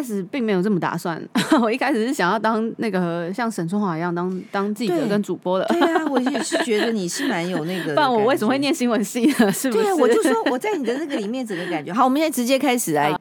[0.00, 1.20] 开始并没有这么打算，
[1.60, 5.66] 我一开始是想要当那个像沈春华一样当当记者跟主播的。
[5.66, 7.92] 对啊，我也是觉得你是蛮有那个。
[7.92, 9.52] 不然我为什么会念新闻系呢？
[9.52, 9.82] 是不是？
[9.82, 11.92] 对啊，我就说我在你的那个里面整个感觉。
[11.92, 13.14] 好，我们现在直接开始来。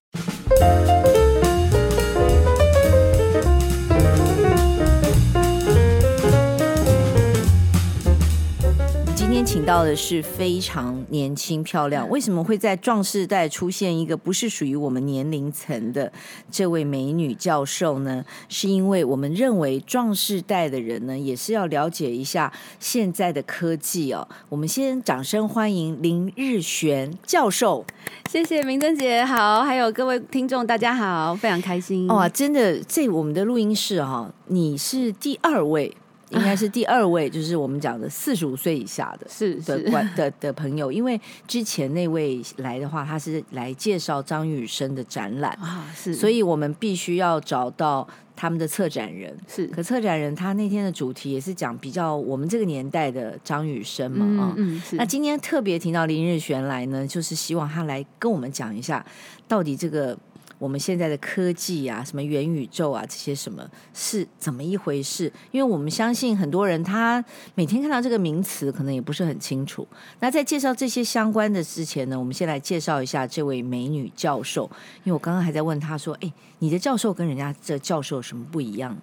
[9.45, 16.11] 请到的是非常年轻漂亮，为什么会在壮世代出现一个不是属于我们年龄层的
[16.51, 18.23] 这位美女教授呢？
[18.47, 24.27] 是因为我们认为壮世代的人呢，也是要了解一下现在的科技哦。
[24.49, 27.83] 我们先掌声欢迎林日璇教授，
[28.29, 32.29] 谢谢明珍姐好，还有各位听众大家好，非常开心哇！
[32.29, 35.95] 真的，这我们的录音室哈，你是第二位。
[36.29, 40.91] 应该是第二位，就是我们讲的四十五岁以下的，是的关的的朋友。
[40.91, 49.35] 因为之前那位来的话，他是来介绍张雨生的展览啊，是，所以我们必须要找到他们的策展人。
[49.47, 54.95] 是，可策展人他那天的主题也是讲比较我们这个年代的张雨生嘛，啊，嗯，是。
[54.95, 59.03] 那今天特别听到林日璇来呢，就是希望他来跟我们讲一下，
[59.47, 60.17] 到底这个。
[60.59, 65.31] 我们现在的科技啊，什么元宇宙啊，这些什么是怎么一回事？
[65.51, 67.23] 因为我们相信很多人他
[67.55, 69.87] 每天看到这个名词，可能也不是很清楚。
[70.19, 74.69] 那在介绍这些相关的之前呢，我们先来介绍一下这位美女教授。
[75.03, 78.95] 因为我刚刚还在问她说：“哎，你的教授跟人家的教授有什么不一样？”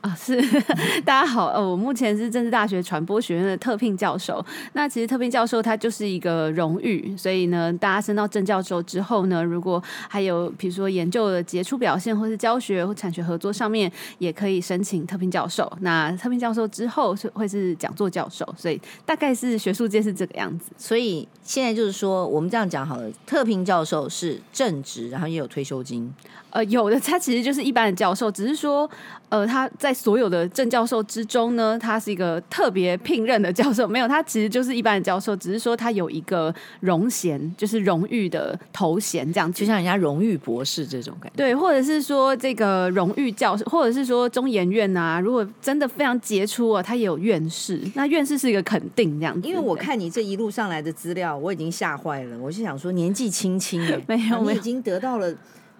[0.00, 0.40] 啊，是
[1.04, 4.42] 大家好，呃，我目前是政治大学传播学院的特聘教授。
[4.72, 15.70] 那其实特聘教授他就是一个荣誉，所以呢，大家升到正教授之后呢，如果还有比如说研究的杰出表现，或是教学或产学合作上面，也可以申请特聘教授。
[15.80, 20.70] 那特聘教授之后是会是讲座教授，所以大概是学术界是这个样子。
[20.78, 26.10] 所以现在就是说，我们这样讲好了，特聘教授是正职，然后也有退休金。
[26.50, 28.88] 呃，有的他其实就是一般的教授，只是说，
[29.28, 33.86] 呃，他在所有的正教授之中呢，他是一个特别聘任的教授。
[33.86, 41.36] 没有，他其实就是一般的教授，只是说他有一个荣衔，就是荣誉的头衔，这样就像人家荣誉博士这种感觉。
[41.36, 47.80] 对，或者是说这个荣誉教授，或者是说中研院啊，如果真的非常杰出啊，他也有院士。
[47.94, 49.46] 那院士是一个肯定这样子。
[49.46, 52.36] 因为我看你这一路上来的资料，我已经吓坏了。
[52.38, 55.32] 我是想说，年纪轻轻 的，没有，你已经得到了。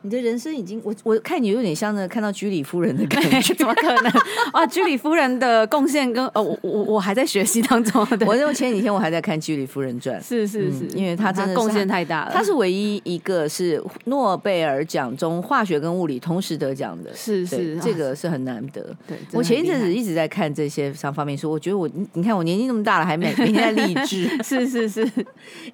[0.03, 4.13] 你的人生已经，我我看你有点像那个看到居里夫人的感觉，怎么可能
[4.53, 4.67] 啊？
[4.67, 8.07] 居里夫人的贡献跟呃，我我我还在学习当中。
[8.27, 12.33] 我因为前几天我还在看《居里夫人传》，是是是，嗯、因为她真的贡献太大了。
[12.33, 18.97] 她是唯一一个是诺贝尔奖中化学跟物理同时得奖的，是是，这个是很难得。
[19.07, 25.03] 对，我前一阵子一直在看这些上方面书，我觉得我 你看我年纪那么大了，还每每天在励志，是是是。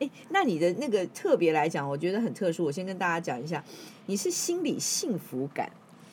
[0.00, 2.64] 哎，那你的那个特别来讲，我觉得很特殊。
[2.64, 3.62] 我先跟大家讲一下。
[4.06, 5.68] 你是心理幸福感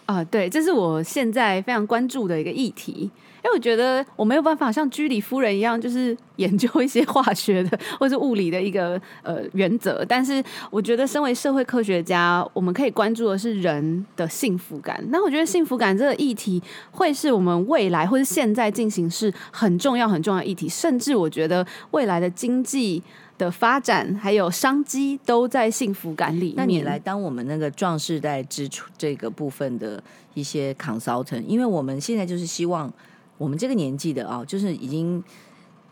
[0.05, 15.01] 啊，对，这是我现在非常关注的一个议题，因为我觉得我没有办法像居里夫人一样，就是 研究一些化学的或是物理的一个呃原则，但是我觉得身为社会科学家，我们可以关注的是人的幸福感。
[15.07, 16.61] 那我觉得幸福感这个议题
[16.91, 23.01] 会是我们未来或是现在进行是很重要很重要的议题，甚至我觉得未来的经济。
[23.37, 26.55] 的发展还有商机都在幸福感里面。
[26.55, 30.01] 那你来当我们那个壮世代支出这个部分的
[30.33, 32.91] 一些 consultant，因为我们现在就是希望
[33.37, 35.23] 我们这个年纪的啊，就是已经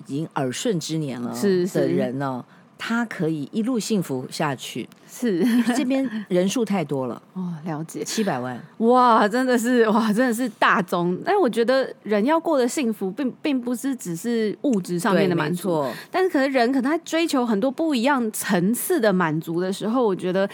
[0.06, 1.35] 已经耳顺之年了
[1.74, 2.44] 的人呢。
[2.44, 5.46] 是是他可以一路幸福下去，是。
[5.78, 7.22] 这边人数太多了。
[7.34, 8.03] 哦，了解。
[8.03, 8.59] 七百万。
[8.80, 11.16] 哇，真的是哇，真的是大宗。
[11.24, 20.50] 但我觉得人要过得幸福并，并并不是只是物质上面的满足，但是可能人可能他追求很多不一样层次的满足的时候，我觉得。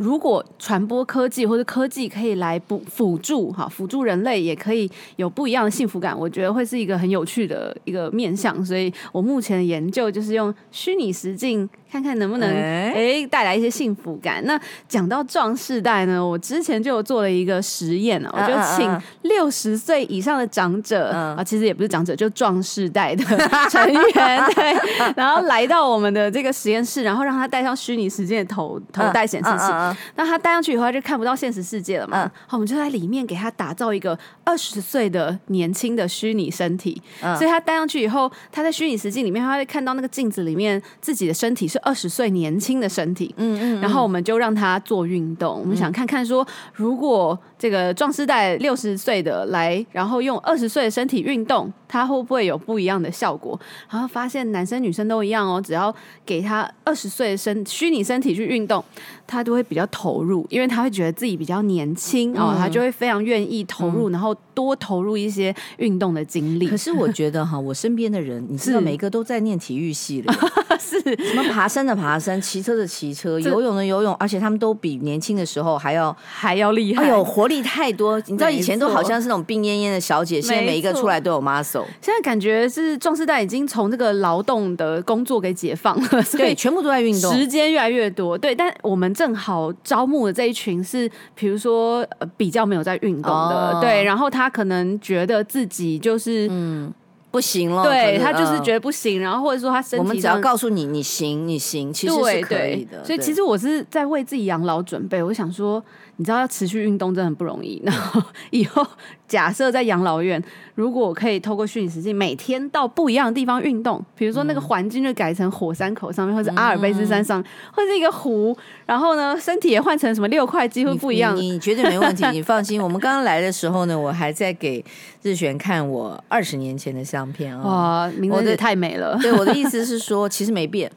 [0.00, 8.64] 如果传播科技或者科技可以来补辅助哈，辅助人类也可以有不一样的幸福感，我觉得会是一个很有趣的一个面向。
[8.64, 14.44] 所以我目前的研究就是用虚拟实境，看看能不能哎带来一些幸福感。
[14.44, 14.58] 那
[14.88, 23.24] 讲到壮世代呢，我之前就有做了一个实验啊，我就请六十岁以上的长者啊，其实也不是长者，就壮世代的
[23.68, 29.96] 成员 对，然后来到我们的这个实验室，然后让他戴上虚拟实境的头头戴显示器。
[30.14, 32.24] 那他戴上去以后，他就看不到现实世界了嘛？
[32.24, 37.00] 嗯、好，我们就在里面给他打造一个二十岁的年轻的虚拟身体。
[37.22, 43.34] 嗯、所以他戴上去以后，他在虚拟实境里面，他会看到那个镜子里面自己的身体是二十岁年轻的身体。
[43.36, 43.80] 嗯嗯。
[43.80, 53.58] 然后我们就让他做运动，嗯、我们想看看说，如果这个壮士代六十岁的来，然后用二十岁的身体运动，他会不会有不一样的效果？
[53.90, 55.92] 然后发现男生女生都一样哦，只要
[56.24, 58.82] 给他二十岁的身虚拟身体去运动。
[59.26, 66.66] 他都会比较投入，因为他会觉得自己比较年轻哦，他就会非常愿意投入，然后多投入一些运动的精力。
[66.66, 70.32] 可是我觉得哈，我身边的人，你知道，每个都在念体育系的，
[70.80, 78.18] 是什么爬山的爬山，骑车的骑车，游泳的游泳，而且他们都比年轻的时候还要还要厉害，哎呦，活力太多。
[78.26, 81.79] 你知道以前都好像是那种病恹恹的小姐，现在每一个出来都有 muscle。
[82.00, 88.36] 现在感觉是壮士代已经从这个劳动的工作给解放了， 对，全部都在运动，时间越来越多。
[88.36, 92.06] 对，但我们正好招募的这一群是，比如说
[92.36, 96.92] 比较没有在运动的，哦、对，然后他可能觉得自己就是嗯。
[97.32, 103.04] 不行了，对，他就是觉得不行，然后或者说他身体，我们只要告诉你你行你行，其实是可以的。
[103.04, 105.22] 所以其实我是在为自己养老准备。
[105.22, 105.80] 我想说，
[106.20, 107.80] 你知道要持续运动真的很不容易。
[107.82, 108.86] 然后以后
[109.26, 110.42] 假设在养老院，
[110.74, 121.34] 如果我可以透过虚拟实境每天到不一样的地方运动，比如说那个环境就改成火山口上面，或者阿尔卑斯山上，或者一个湖，然后呢身体也换成什么六块肌，会不一样。
[121.34, 122.78] 你绝对没问题，你 放心。
[122.82, 124.84] 我们刚刚来的时候呢，我还在给
[125.22, 127.30] 日璇看我二十年前的相。
[127.32, 127.62] 片啊！
[127.64, 129.16] 哇，名字也太美了。
[129.22, 130.90] 对，我的意思 是说，其实没变。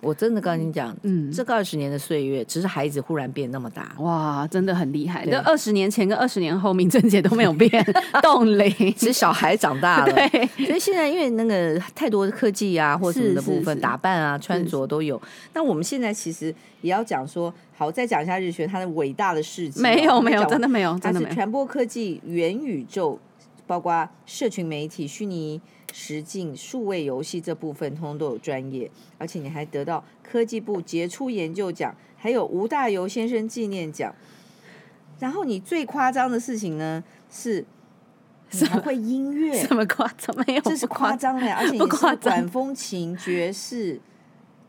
[0.00, 3.92] 我真的跟你讲，嗯，这个二十年的岁月，只是孩子忽然变那么大。
[3.98, 5.26] 哇，真的很厉害。
[5.26, 7.70] 那二十年前跟二十年后，明珍姐都没有变，
[8.22, 10.12] 冻龄，只是小孩长大了。
[10.12, 10.28] 对，
[10.66, 15.20] 所以现在因为那个太多的科技啊，或什么的部分，打扮啊、穿着都有。
[15.52, 19.80] 那我们现在其实也要讲说，好，再讲一下日学它的伟大的事迹。
[19.80, 21.34] 没有，没有，真的没有，真的没有。
[21.34, 23.18] 传播科技、元宇宙。
[23.66, 25.60] 包括社群媒体、虚拟
[25.92, 34.14] 实境、数位游戏这部分，通通都有专业，而且你还得到科技部杰出研究奖，还有吴大猷先生纪念奖。
[35.18, 37.64] 然后你最夸张的事情呢，是
[38.52, 39.52] 你还会音乐？
[39.54, 40.34] 什么夸张？
[40.46, 44.00] 没有，这是夸张的，而且你是管风琴、爵士，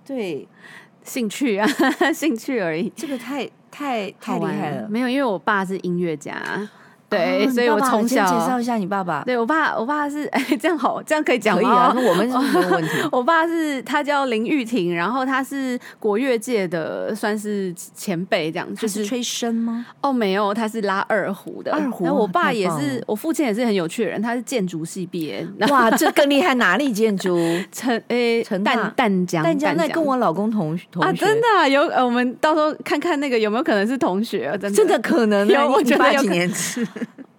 [0.04, 0.48] 对，
[1.04, 1.68] 兴趣啊，
[2.14, 2.90] 兴趣而已。
[2.96, 4.90] 这个太太太厉害了。
[4.90, 6.70] 没有，因为我爸是音乐家。
[7.10, 9.24] 对，哦、所以我从小介绍一下你爸爸。
[9.26, 11.92] 对我爸，我爸是哎，这样好，这样可以讲吗？
[11.94, 12.92] 可以啊，我们是没有问题。
[13.12, 19.86] 我爸是他叫林玉婷，然后他是国乐界的算是前辈，这样就是吹笙吗？
[20.02, 21.72] 哦，没有，他是拉二胡的。
[21.72, 22.04] 二胡。
[22.06, 25.46] 然后我爸也是，我父亲也是很有趣的人，他是建筑系毕业。
[25.70, 26.54] 哇，这 更厉害！
[26.56, 27.40] 哪里建筑？
[27.72, 29.44] 成诶，成淡淡江。
[29.44, 31.10] 淡江那跟我老公同同学。
[31.10, 34.58] 啊，真的、啊、有呃，我们到时候看看那个有没有可能是同学啊？
[34.58, 36.86] 真的，真的可能有，我觉得有几年次。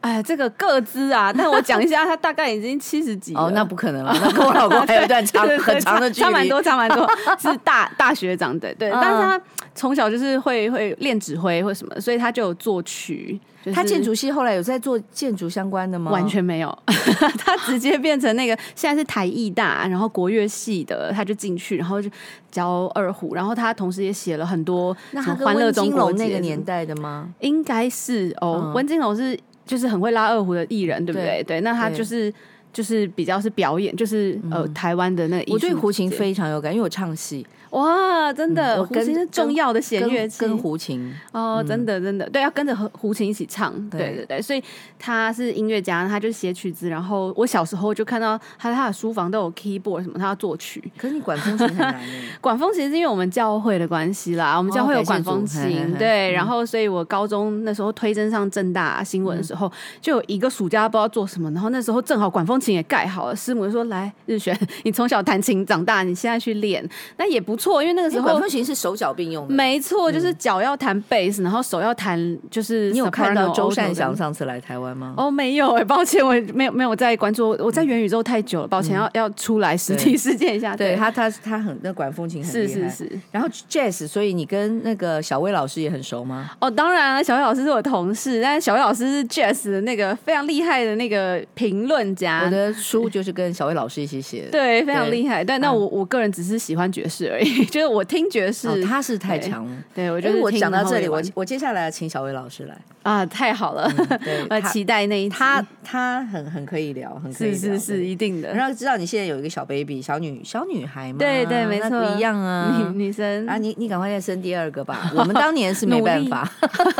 [0.00, 3.42] 哎，这个个资啊，但我讲一下，他大概已经七十几了。
[3.42, 7.06] 哦，那不可能了，那跟我老公还有一段长 很长的距离，差蛮多，差蛮多，
[7.38, 8.90] 是大大学长，对对。
[9.00, 9.40] 但是他
[9.74, 13.38] 从小就是会会练指挥或什么，所以他就有作曲。
[13.74, 16.10] 他建筑系后来有在做建筑相关的吗？
[16.10, 16.78] 完全没有，
[17.36, 22.08] 他直接变成那个现在是台艺大，然后国乐系的，他就进去，然后就
[22.50, 27.28] 教二胡，然后他同时也写了很多那他欢乐中国那个年代的吗？
[27.40, 29.38] 应该是哦，温金龙是。
[29.70, 31.44] 就是很会拉二胡的艺人，对不对？
[31.44, 32.32] 对，对，那他就是
[32.72, 35.52] 就是比较是表演，就是呃台湾的那个。
[35.52, 37.46] 我对胡琴非常有感，因为我唱戏。
[37.70, 44.60] 哇，真的，胡琴是重要的弦乐器，跟胡琴哦，真的真的，对，要跟着和胡琴一起唱，对对对，所以
[44.98, 46.88] 他是音乐家，他就写曲子。
[46.88, 50.82] 然后我小时候就看到他他的书房都有 keyboard 什么，他要作曲。
[50.96, 52.00] 可是你管风琴很难。
[52.40, 56.32] 管风琴是因为我们教会的关系啦，我们教会有管风琴，对。
[56.32, 59.70] 然后，所以我高中那时候推甄上正大新闻的时候，
[60.00, 66.84] 就有一个暑假不知道做什么，然后那时候正好管风琴也盖好了，师母就说：“来，日璇， 你从小弹琴长大，你现在去练，
[67.16, 75.14] 那也不。”错，因为那个时候管风琴是手脚并用的，没错，就是脚要弹贝斯，然后手要弹，就是你有看到周善祥上次来台湾吗？
[75.16, 80.74] 哦，没有哎，抱歉，我没有没有在关注，我在元宇宙太久了，抱歉，要要出来实体世界一下。
[80.74, 83.20] 对他，他他很那管风琴很厉害，是是是。
[83.30, 86.50] 然后 Jazz，所以你跟那个小薇老师也很熟吗？
[86.60, 95.44] 哦，当然了，小薇老师是我同事，但是小薇老师是 Jazz 的那个非常厉害的那个评论家，我的书就是跟小薇老师一起写的， 对，非常厉害。
[95.44, 98.30] 但那我我个人只是喜欢爵士而已，就是我听。
[98.30, 99.76] 觉是、哦，他是太强了。
[99.92, 103.90] 对，我觉得我讲到这里，我我接下来要请小薇老师来啊，太好了，
[104.50, 108.52] 我期待那一他他很很可以聊，很可以聊，是是是，一定的。
[108.52, 111.18] 然后知道你现在有一个小 baby，小女小女孩嘛？
[111.18, 115.10] 对对，没错，不一样啊，女女生啊，你你赶快再生第二个吧。
[115.16, 116.50] 我们当年是没办法，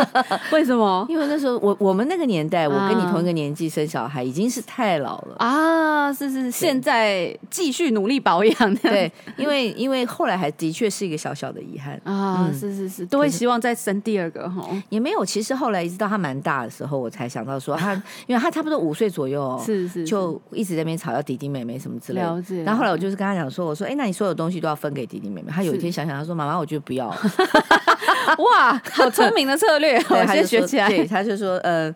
[0.53, 1.05] 为什么？
[1.09, 8.75] 因为那时候我我们那个年代，我跟你同一个年纪生小孩已经是太老了啊，是是，现在继续努力保养。
[8.77, 15.25] 对，因为因为后来还的确是一个小小的遗憾啊，是是是，都会希望再生第二个哈，也没有。
[15.25, 17.93] 其实后来一直到他蛮大的时候，我才想到说 他，
[18.27, 22.63] 因为他差不多五岁左右，是是，就一直在那边吵要弟弟妹妹什么之类的。
[22.65, 25.51] 然后后来我就是跟他讲说，我说，哎，那你所有东西都要分给弟弟妹妹。
[25.53, 27.09] 他有一天想想，他说，妈妈，我觉得不要。
[28.39, 30.89] 哇，好聪明的策略，我先学起来。
[30.89, 31.95] 对，他就说呃。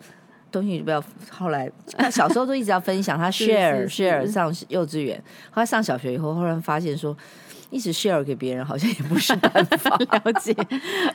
[0.50, 1.02] 东西就不要。
[1.30, 1.68] 后来
[2.12, 5.20] 小时候都一直要分享，他 share share 上幼稚园，
[5.50, 7.16] 后来上小学以后，忽然发现说，
[7.74, 9.90] 一直 share 给别人好像也不是办法。
[9.98, 10.54] 了解，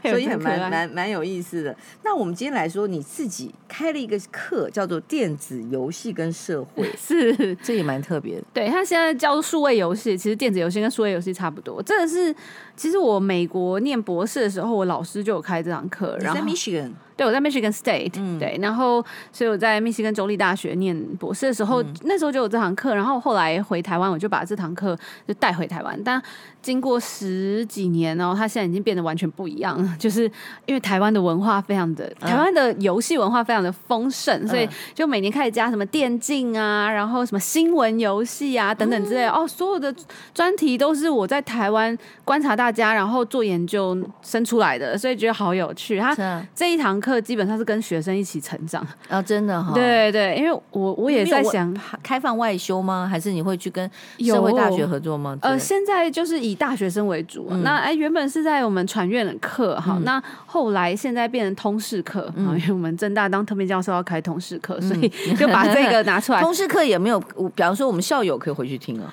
[0.04, 1.74] 所以也蛮蛮蛮有意思的。
[2.04, 8.44] 那我们今天来说，你自己开了一个课，叫做电子游戏跟社会， 是这也蛮特别的。
[8.54, 11.82] 对，他现在教数位游戏，其实电子游戏跟数位游戏差不多。
[11.82, 12.36] 这个是
[12.76, 16.92] 其实我美国念博士的时候，我老师就有开这堂课，然后 Michigan。
[17.20, 24.98] 对，我在 Michigan State，、嗯、对，然后所以我在密西根州立大学念博士的时候，嗯、那时候就有这堂课，然后后来回台湾，我就把这堂课
[25.28, 26.02] 就带回台湾。
[26.02, 26.22] 但
[26.62, 30.32] 经过十几年，然后它现在已经变得完全不一样了，就是
[30.66, 39.94] 因为台湾的文化非常的，台湾的游戏文化非常的丰盛，嗯、所以就每年开始加什么电竞啊，然后什么新闻游戏啊等等之类、嗯、哦，所有的
[40.34, 46.00] 专题都是我在台湾观察大家，然后做研究生出来的，所以觉得好有趣。
[46.00, 46.16] 他
[46.56, 47.09] 这一堂课。
[47.10, 49.74] 课基本上是跟学生一起成长啊，真的哈。
[49.74, 53.08] 对对，因为我我也在想开放外修吗？
[53.10, 53.90] 还是你会去跟
[54.20, 55.36] 社会大学合作吗？
[55.42, 57.48] 呃，现在就是以大学生为主。
[57.50, 66.40] 嗯、那哎，原本是在我们传院的课哈，嗯、那后来现在变成通识课啊，嗯、因为我们正大当特别教授要开通识课，所以 就把这个拿出来。
[66.42, 69.12] 通识课也没有，比方说我们校友可以回去听啊。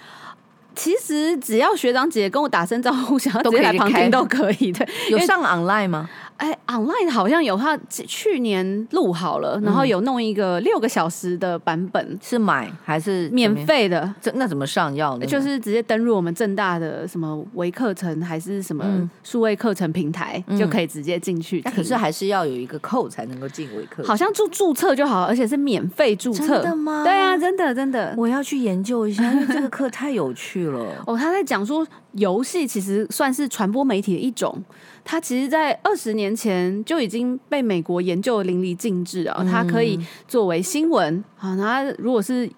[0.74, 4.70] 其实只要学长姐跟我打声招呼，想要直接来旁听都可以。
[4.70, 6.06] 对，有上 online 吗？
[6.36, 14.14] 哎，online 好像有，他去年录好了，然后有弄一个六个小时的版本，是买还是免费的？
[14.20, 15.24] 这那怎么上要呢？
[15.26, 18.84] 就是直接登入我们正大的什么微课程还是什么
[19.24, 21.62] 数位课程平台，就可以直接进去。
[21.62, 24.02] 可是还是要有一个 code 才能够进微课。
[24.04, 26.46] 好像注注册就好，而且是免费注册。
[26.60, 27.02] 真的吗？
[27.02, 28.14] 对啊，真的真的。
[28.16, 30.86] 我要去研究一下，因为这个课太有趣了。
[31.06, 34.62] 哦，他在讲说游戏其实算是传播媒体的一种。
[35.08, 39.46] 它其实，在二十年前就已经被美国研究的淋漓尽致啊！
[39.48, 39.96] 它可以
[40.26, 42.50] 作为新闻啊，它如果是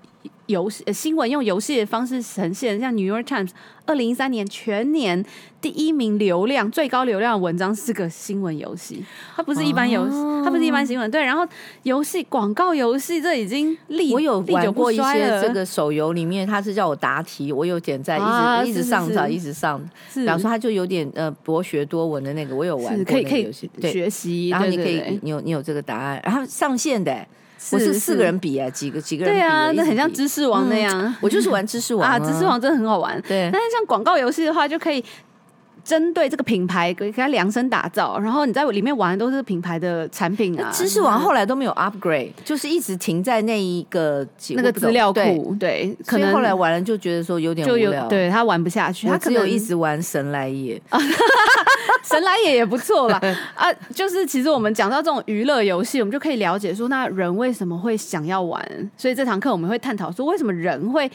[0.48, 3.48] 游戏新闻用游戏的方式呈现，像《New York Times》
[3.84, 5.22] 二零一三年全年
[5.60, 9.04] 第一名流量最高流量的文章是个新闻游戏，
[9.36, 11.10] 它不是一般游戏，哦、它不是一般新闻。
[11.10, 11.46] 对，然后
[11.82, 19.78] 游戏广告游戏这已经历我有玩过一些这个手游里面，它是叫我答题，我有点在一直、啊、一直上涨，一直上。
[20.14, 24.48] 比方说，它就有点呃博学多闻的那个，我有玩过那个游戏，可以可以学习。
[24.48, 27.26] 然后你可以，你有你有这个答案，然后上线的。
[27.70, 29.40] 不是四个人比啊，几个几个人比？
[29.40, 31.14] 对啊，那很像知识王那样。
[31.20, 33.20] 我就是玩知识王啊，知识王真的很好玩。
[33.22, 35.04] 对，但是像广告游戏的话，就可以
[35.88, 40.70] 针对这个品牌给它量身打造，然后你在里面玩的都是品牌的产品啊。
[40.70, 45.56] 知识王后来都没有 upgrade，就是一直停在那一个那个资料库。
[45.58, 50.78] 对，可能后来玩了就觉得说有点无聊，对他玩不下去，他只有一直玩神来也。
[52.04, 53.18] 神来也也不错啦
[53.56, 53.72] 啊！
[53.94, 58.62] 就是其实我们讲到这种娱乐游戏，我们就可以了解说，那人为什么会想要玩？
[58.96, 61.10] 所以这堂课我们会探讨说，为什么人会？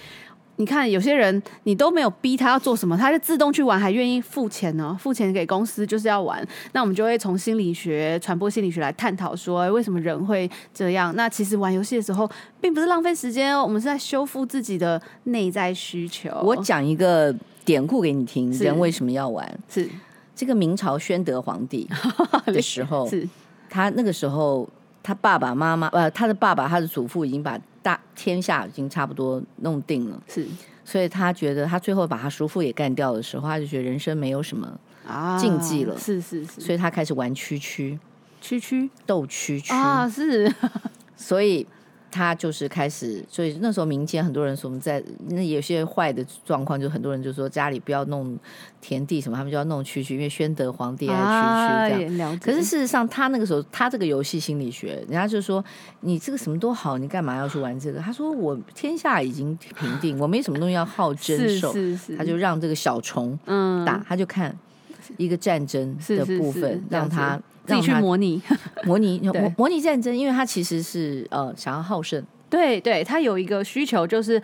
[0.58, 4.96] 你看有些人你都没有逼他要做什么，他就自动去玩，还愿意付钱呢？
[5.00, 6.46] 付钱给公司就是要玩。
[6.74, 11.16] 那我们就会从心理学、传播心理学来探讨说，为什么人会这样？
[11.16, 12.30] 那其实玩游戏的时候，
[12.62, 16.30] 并不是浪费时间哦，我们是在修复自己的内在需求。
[16.44, 17.34] 我讲一个
[17.66, 19.60] 典故给你听，人为什么要玩？
[19.70, 19.90] 是。
[20.36, 21.88] 这个明朝宣德皇帝
[22.48, 23.28] 的时候， 是
[23.70, 24.68] 他那个时候，
[25.04, 30.48] 他爸爸妈妈呃，他的爸爸他的祖父已经把大天下已经差不多弄定了，是，
[30.84, 34.80] 所以他觉得他最后把他叔父也干掉的时候，他就觉得人生没有什么
[35.38, 38.00] 禁忌了，是是是，所以他开始玩蛐蛐，
[38.42, 38.90] 蛐蛐？
[39.06, 39.76] 斗蛐蛐。
[39.76, 40.52] 啊，是，
[41.16, 41.68] 所以。
[42.14, 48.38] 他就是开始，所以那时候民间很多人说，我们在那有些坏的状况，就很多人就说家里不要弄
[48.80, 52.40] 田地什么，他们就要弄蛐蛐，因为宣德皇帝爱蛐蛐这样。
[52.40, 55.64] 可是事实上，他那个时候他这个游戏心理学，人家就说
[56.02, 58.00] 你这个什么都好，你干嘛要去玩这个？
[58.00, 61.74] 他说我天下已经平定，我没什么东西要好 争受，
[62.16, 63.36] 他就让这个小虫
[63.86, 64.56] 打，他就看
[65.18, 67.42] 一个战争的部分，让他。
[67.66, 68.42] 自己去模拟，
[68.86, 74.42] 模拟 模模拟战争，因为他其实是呃想要好胜，对对，他有一个需求就是。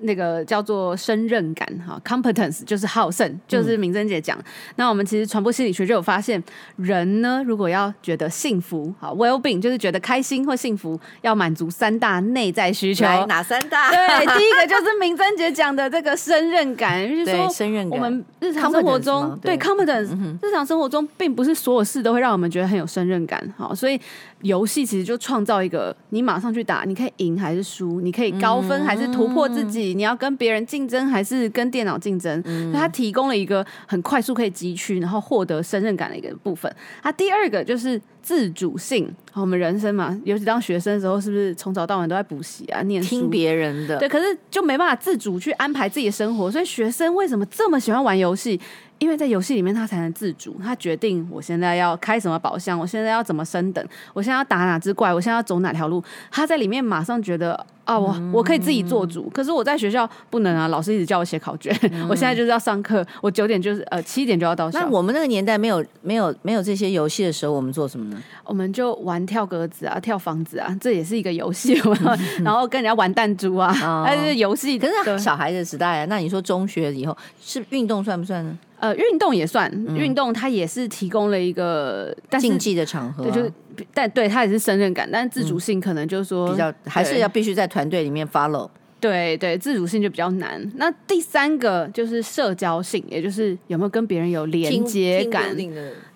[0.00, 4.38] 那个叫做胜任感哈，competence 就是好胜，就是明珍姐讲。
[4.38, 4.44] 嗯、
[4.76, 6.42] 那我们其实传播心理学就有发现，
[6.76, 13.04] 人呢如果要觉得幸福，好 well-being 就是觉得开心或幸福，要满足三大内在需求。
[13.26, 13.90] 哪三大？
[13.90, 17.98] 对，第一个就是明珍姐讲的这个胜任感，就是说胜任感。
[17.98, 24.00] 我们日常生活中对 competence，日常生活中并不是所有事都会让我们觉得很有胜任感，好，所以。
[24.42, 32.42] 游戏其实就创造一个，你马上去打，你可以赢还是输，你可以高分还是突破自己，戏，你要跟别人竞争还是跟电脑竞争？
[32.44, 36.70] 嗯，它提供了一个很快速可以汲取，然后获得胜任感的一个部分。
[37.02, 39.08] 它第二个就是自主性。
[39.34, 43.98] 我们人生嘛，尤其当学生的时候，是不是从早到晚都在补习啊、念书、听别人的？
[43.98, 46.50] 对，可是就没办法自主去安排自己的生活。
[46.50, 48.58] 所以学生为什么这么喜欢玩游戏？
[48.98, 56.02] 因为在游戏里面，他才能自主，他决定我现在要开什么宝箱，我现在要怎么升等，我现在要打哪只怪，我现在要走哪条路。
[56.30, 59.30] 他在里面马上觉得啊，我我可以自己做主。
[59.30, 64.80] 可是我在学校不能啊，老师一直叫我写考卷，嗯、 我现在就是要上课，我九点就是呃七点就要到校。
[64.80, 68.22] 那我们那个年代没有没有没有这些游戏的时候，我们做什么呢？
[68.44, 71.80] 我们就玩跳格子啊，跳房子啊，这也是一个游戏。
[72.44, 73.72] 然后跟人家玩弹珠啊，
[74.04, 74.78] 还是游戏。
[74.78, 78.58] 可是小孩子时代啊，那你说中学以后是运动算不算呢？
[78.78, 83.50] 呃，运动也算运动，它也是提供了一个竞技的场合，对，就是
[83.92, 88.68] 但对他也是胜任感，但自主性可能就是说比较还是要必须在团队里面 follow。
[89.08, 90.60] 对对，自主性就比较难。
[90.76, 95.44] 那第三个就是社交性，也就是有没有跟别人有连接感，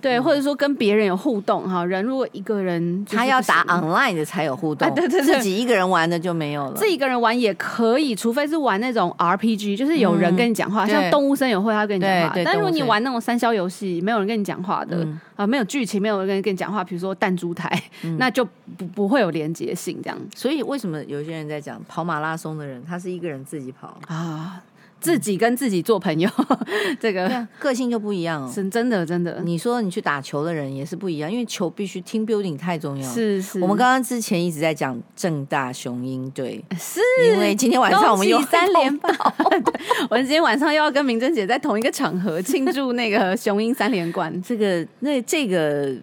[0.00, 1.84] 对，或者说跟别人有互动哈。
[1.84, 6.72] 人如果一个人他要打 online 的才有互动，对对对，自己一个人玩的就没有了。
[6.74, 12.32] 自己一个人玩也可以，除非是玩那种 RPG，就是有人跟你讲话，像动物森友会他跟你讲话。
[12.44, 15.06] 但如果你玩那种三消游戏，没有人跟你讲话的
[15.36, 17.70] 啊，没有剧情，没有人跟你讲话，比如说弹珠台，
[18.16, 18.42] 那就
[18.78, 20.18] 不不会有连接性这样。
[20.34, 22.79] 所以为什么有些人在讲跑马拉松的人？
[22.86, 24.62] 他是一个人自己跑啊，
[25.00, 26.58] 自己跟自己做朋友，嗯、
[27.00, 28.52] 这个个性就不一样哦。
[28.52, 29.40] 是真的，真的。
[29.42, 33.10] 你说你去打球的人也是不一样，因为球必须 team building 太重要。
[33.10, 33.60] 是是。
[33.60, 39.08] 我们刚刚之前一直在讲正大雄鹰队，是因为今天晚上我们有三连霸。
[40.10, 44.42] 我们今天晚上又要跟明珍姐在同一个场合庆祝那个雄鹰三连冠。
[44.42, 45.96] 这个那这个。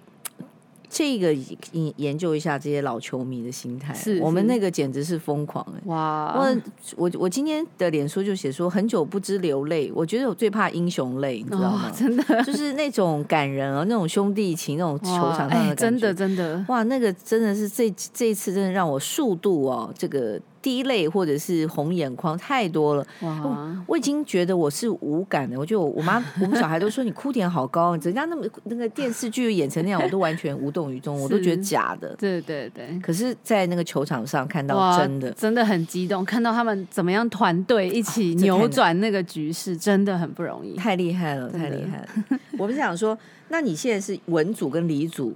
[0.89, 5.81] 这个研研究一下这些老球迷的心态，是我们那个简直是疯狂哎！
[5.85, 6.61] 哇，我
[6.95, 11.91] 我我今天的脸书就写说，很久不知流泪，我觉得我最怕英雄泪，你知道吗？
[11.95, 20.39] 真的， 就是那种感人啊，那种兄弟情，那种球场上的感觉，真的真的哇，那个真的是这这一次真的让我速度哦，这个。
[20.67, 23.77] 滴泪或者是红眼眶太多了，哇我！
[23.87, 25.57] 我已经觉得我是无感的。
[25.57, 32.13] 我觉得我我妈我们小孩都说你哭点好高，人家那么那个电视剧演成那样，我都完全无动于衷，我都觉得假的。
[32.17, 32.99] 对对对。
[33.01, 42.39] 可是，在那个球场上看到真的，真的很激动，看到他们怎么样团队一起扭转那个局势，真的很不容易，太厉害了，太厉害了。
[42.57, 45.33] 我们想说，那你现在是文组跟理组？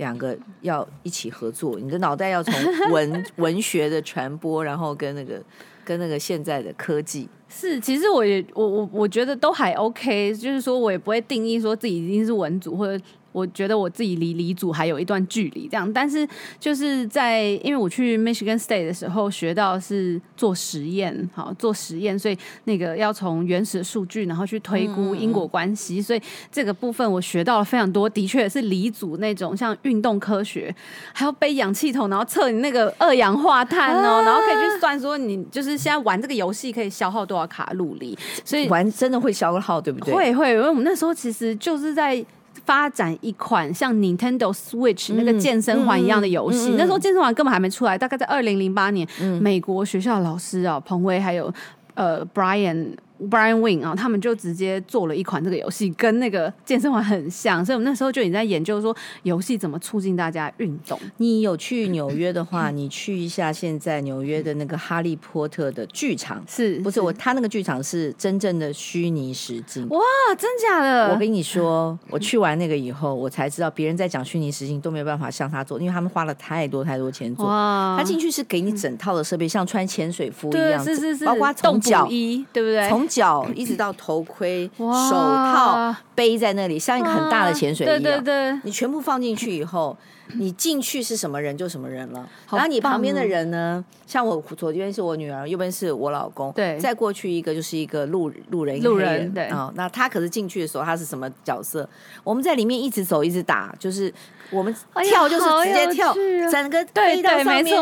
[0.00, 2.54] 两个要一起合作，你的脑袋要从
[2.90, 5.40] 文文学的传播，然后跟那个
[5.84, 13.04] 跟那个现在的科技是，其实我也我我我觉得都还 OK，就是说我也不会定义说自己一定是文组或者。
[13.32, 16.26] 我觉得我自己离离组还有一段距离，这样，但是
[16.58, 30.74] 就是在因为我去 Michigan State 的时候学到是做实验，好做实验，所以那个要从原始的数据，然后去推估因果关系，所以这个部分我学到了非常多，的确是离组那种像运动科学，
[31.12, 40.12] 还要背氧气筒，然后测你那个二氧化碳哦，然后可以去算说你就是现在玩这个游戏可以消耗多少卡路里，所以玩真的会消耗，对不对？
[40.12, 42.24] 会会，因为我们那时候其实就是在。
[42.64, 51.52] 发展一款像 Nintendo Switch 那个健身环一样的游戏，嗯嗯嗯、那时候健身环根本还没出来，大概在二零零八年，嗯、美国学校老师啊，彭威还有
[51.94, 52.94] 呃 Brian。
[53.28, 60.98] Brian Wing 啊，他们就直接做了一款这个游戏，跟那个健身环很像，所以我们那时候就已经在研究说，游戏怎么促进大家运动。
[61.18, 67.12] 你有去纽约的话，你去一下现在纽约的那个哈利波特的剧场，是不是我？
[67.12, 69.86] 他那个剧场是真正的虚拟实境。
[69.90, 70.00] 哇，
[70.38, 71.12] 真假的？
[71.12, 77.44] 我跟你说，我去完那个以后，我才知道别人在讲虚拟实境都没有办法像他做，因为他们花了太多太多钱做。
[77.44, 82.88] 哇，他进去是给你整套的设备，像穿潜水服一样，是是是，包括从脚衣，对不对？
[82.88, 87.88] 从脚一直到头盔、手套背在那里，像一个很大的潜水衣。
[87.88, 89.96] 对对对，你全部放进去以后，
[90.34, 92.28] 你进去是什么人就什么人了。
[92.50, 96.52] 然后你旁边的人呢，像我左边是我女儿，右边是我老公。
[96.52, 99.32] 对，再过去一个就是一个路路人，路人。
[99.34, 101.88] 对啊，那他可是进去的时候他是什么角色？
[102.22, 104.12] 我们在里面一直走，一直打，就是。
[104.50, 106.14] 我们跳就是直接跳，
[106.48, 107.72] 整个飞到上面去，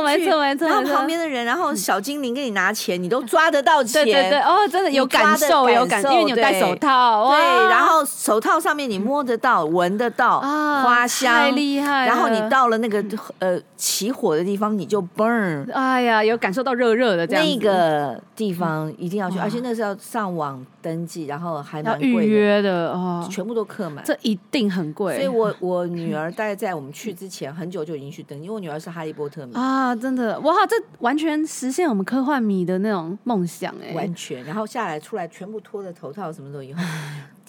[0.64, 4.04] 然后旁边的人，然后小精灵给你拿钱，你都抓得到钱。
[4.04, 7.31] 对对对，哦，真的有感受，有感受，因为你有戴手套。
[7.31, 12.07] 对，然后手套上面你摸得到、闻得到花香，太厉害。
[12.07, 13.04] 然后你你到了那个
[13.40, 15.70] 呃起火的地方，你就 burn。
[15.72, 17.44] 哎呀，有感受到热热的这样。
[17.44, 22.22] 那个地方一定要去，而且那是要上网登记，然后还蛮贵的。
[22.22, 25.16] 预约的哦，全部都客满，这一定很贵。
[25.16, 34.44] 所以我我女儿大概在我们去之前很久就已经去登，因为我女儿是哈利波特迷啊，真的哇，这完全实现我们科幻迷的那种梦想哎，完全。
[34.44, 36.82] 然后下来出来，全部脱了头套，什么都以后，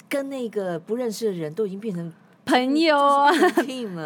[0.08, 2.14] 跟那个不认识的人都已经变成。
[2.50, 3.32] 朋友啊，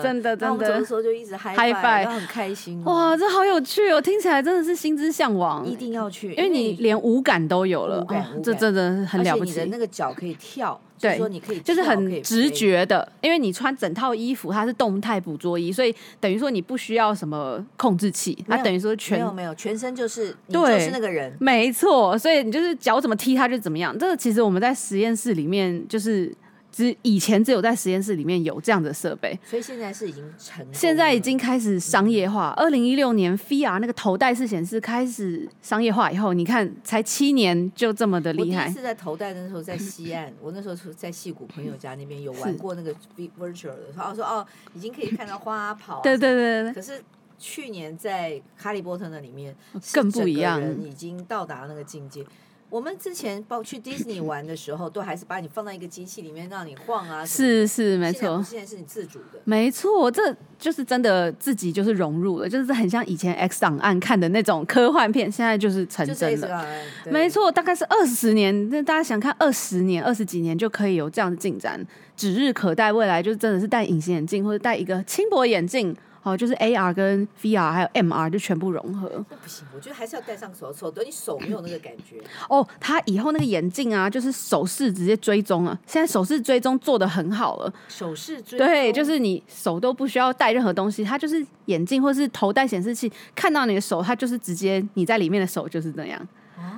[0.01, 2.83] 真的真的，我们走的时候就一直嗨嗨，然后很开心。
[2.83, 4.01] 哇，这好有趣哦！
[4.01, 8.05] 听起来真的是心之向往，一定要去，因为你连五感都有了，
[8.43, 9.51] 这真的很了不起。
[9.51, 22.17] 你的那个脚可以跳，对，说你可以，就是很直觉的，因为你穿整套衣服，它是动态捕捉衣，所以等于说你不需要什么控制器，它等于说全没有没有，全身就是你就是那个人，没错。
[22.17, 23.97] 所以你就是脚怎么踢它就怎么样。
[23.97, 26.33] 这个其实我们在实验室里面就是。
[26.73, 32.49] 只以前只有在实验室里面有这样的设备，所以现在是已经成，现在已经开始商业化。
[32.57, 38.61] 二零一六年 VR 那个头戴式显示开始商业化以后，你看才七年就这么的厉害。
[38.61, 42.91] 我第一次在头戴的时候在西岸， 我那时候在戏谷朋友家那边有玩过那个
[43.39, 46.01] virtual 的，然后说哦，已经可以看到花跑。
[46.01, 46.73] 对对对对。
[46.73, 46.99] 可是
[47.37, 49.55] 去年在哈利波特那里面
[49.93, 52.25] 更不一样，已经到达那个境界。
[52.73, 57.23] 我们之前包括去迪士尼玩的时候，都还是把你放在一个机器里面让你晃啊。
[57.23, 59.39] 是是没错，现在是你自主的。
[59.43, 66.65] 没错，这就是真的自己就是融入了，就是很像以前 X 档案看的那种科幻片，现在就是成真了。
[67.05, 71.79] 没错，大概是二十年，那大家想看二十年、二十几年就可以有这样的进展，
[72.17, 72.91] 指日可待。
[72.91, 75.95] 未来就真的是戴隐形眼镜或者戴一个轻薄眼镜。
[76.23, 79.09] 哦，就是 AR 跟 VR 还有 MR 就全部融合。
[79.29, 82.15] 那不行，我觉得还是要戴上手手，等你手没有那个感觉。
[82.49, 85.77] 哦，他以后那个眼镜啊，就是手势直接追踪啊。
[85.85, 87.73] 现在手势追踪做的很好了。
[87.89, 88.65] 手势追踪。
[88.65, 96.27] 对，就是你手都不需要带任何东西，它就是眼镜或是头戴显示器，看到你的手，它就是直接你在里面的手就是这样。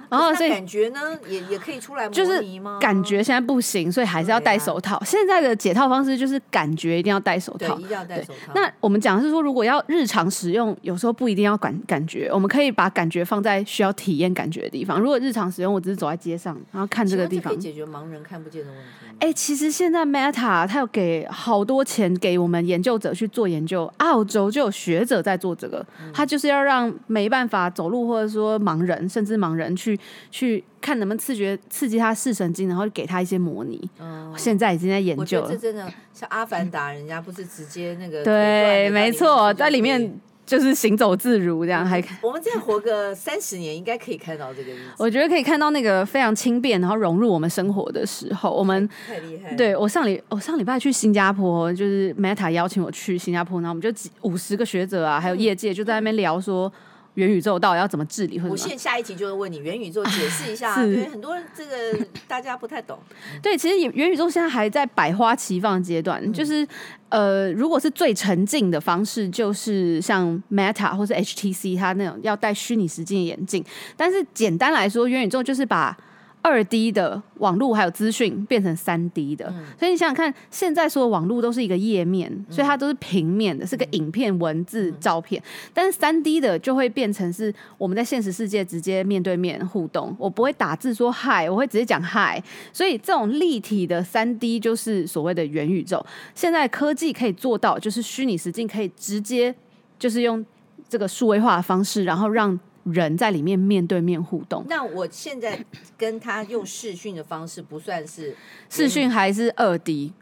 [0.10, 2.78] 然后所以感觉呢，也也可以出来模拟吗？
[2.82, 5.02] 感觉现在不行，所以还是要戴手套。
[5.06, 8.52] 现在的解套方式就是感觉一定要戴手套，一定要戴手套。
[8.54, 15.00] 那我们讲的是说，如果要日常使用，有时候不一定要感感觉，我们可以把感觉放在需要体验感觉的地方。
[15.00, 18.86] 如果日常使用，我只是走在街上，然后看这个地方，可以解决盲人看不见的问题。
[19.20, 29.95] 哎，其实现在 Meta 它有给好多钱给我们研究者去做研究，澳洲就有学者在做这个，他就是要让没办法走路或者说盲人，甚至盲人去
[30.32, 30.64] 去。
[30.82, 33.90] 看能不能刺激刺激他视神经，然后给他一些模拟。
[34.00, 35.44] 嗯，现在已经在研究了。
[35.46, 41.84] 我觉得这真的像阿凡达，人家不是直接那个对，没错，在里面就是行走自如这样。
[41.84, 44.72] 还我们再活个三十年，应该可以看到这个。
[45.00, 49.56] 我觉得可以看到那个非常轻便，然后融入我们生活的时候，我们太厉害。
[49.56, 56.72] 对，我上礼我上礼拜去新加坡，就是 Meta 邀请我去新加坡，然后我们就几五十个学者啊，还有业界就在那边聊说。
[57.16, 58.40] 元宇宙到底要怎么治理？
[58.42, 62.98] 我现在下一集就是问你元宇宙，解释一下， 因为很多人这个大家不太懂。
[63.42, 66.68] 对，其实元宇宙现在还在百花齐放阶段，嗯、就是
[67.10, 73.64] 呃，如果是最沉浸的方式，就是像 Meta 或是 HTC 它那种要戴虚拟实境的眼镜。
[73.98, 75.98] 但是简单来说，元宇宙就是把
[76.46, 85.42] 二 D 的网络还有资讯变成三 D 的，嗯、所以你想想看，现在所有网络都是一个页面，所以它都是平面的，是个影片、文字、照片。
[85.74, 92.40] 但是三 D 的就会变成是我们在现实世界直接面对面互动，我不会打字说嗨，我会直接讲嗨。
[92.72, 96.06] 所以这种立体的三 D 就是所谓的元宇宙。
[96.36, 99.56] 现在科技可以做到，就是虚拟实境可以直接
[99.98, 100.46] 就是用
[100.88, 102.60] 这个数位化的方式，然后让。
[102.86, 104.64] 人在里面面对面互动。
[104.70, 105.60] 那我现在
[105.98, 108.36] 跟他用视讯的方式，不算是
[108.70, 110.14] 视讯还是二 D，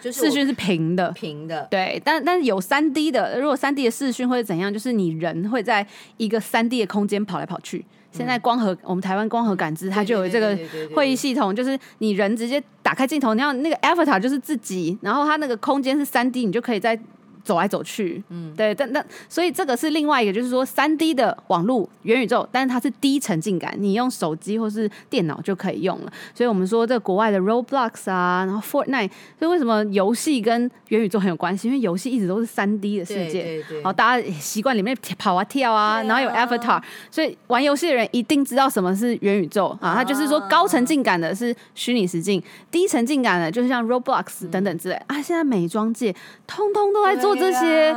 [0.00, 1.66] 就是视讯是平的，平的。
[1.70, 4.72] 对，但但是有三 D 的，如果三 D 的视讯会怎样？
[4.72, 5.86] 就是你人会在
[6.18, 7.84] 一个三 D 的空间跑来跑去。
[8.12, 10.58] 现在光合，我们台湾光合感知它就有这个
[10.94, 17.00] 会议系统，就是你人直接打开镜头，你要那个 Avatar 就是自己，然后它那个空间是三 D，你就可以在。
[17.44, 26.12] 走来走去，嗯，对，但但所以这个是另外一个，就是说三 D 的网络元宇宙，但是它是低沉浸感，你用手机或是电脑就可以用了。
[26.34, 31.68] 所以我们说这个国外的 Roblox 啊，然后 Fortnite，所以为什么游戏跟元宇宙很有关系？
[31.68, 39.94] 因为游戏一直都是三 D 的世界，对对对，好，大家习惯里面跑啊跳啊，啊然后有 Avatar，所以玩游戏的人一定知道什么是元宇宙啊。
[39.94, 45.22] 它就是说高沉浸感的是虚拟实境，低沉浸感的就是像 Roblox 等等之类、嗯、啊。
[45.22, 46.14] 现在美妆界
[46.46, 47.29] 通通都在做。
[47.34, 47.90] 这些，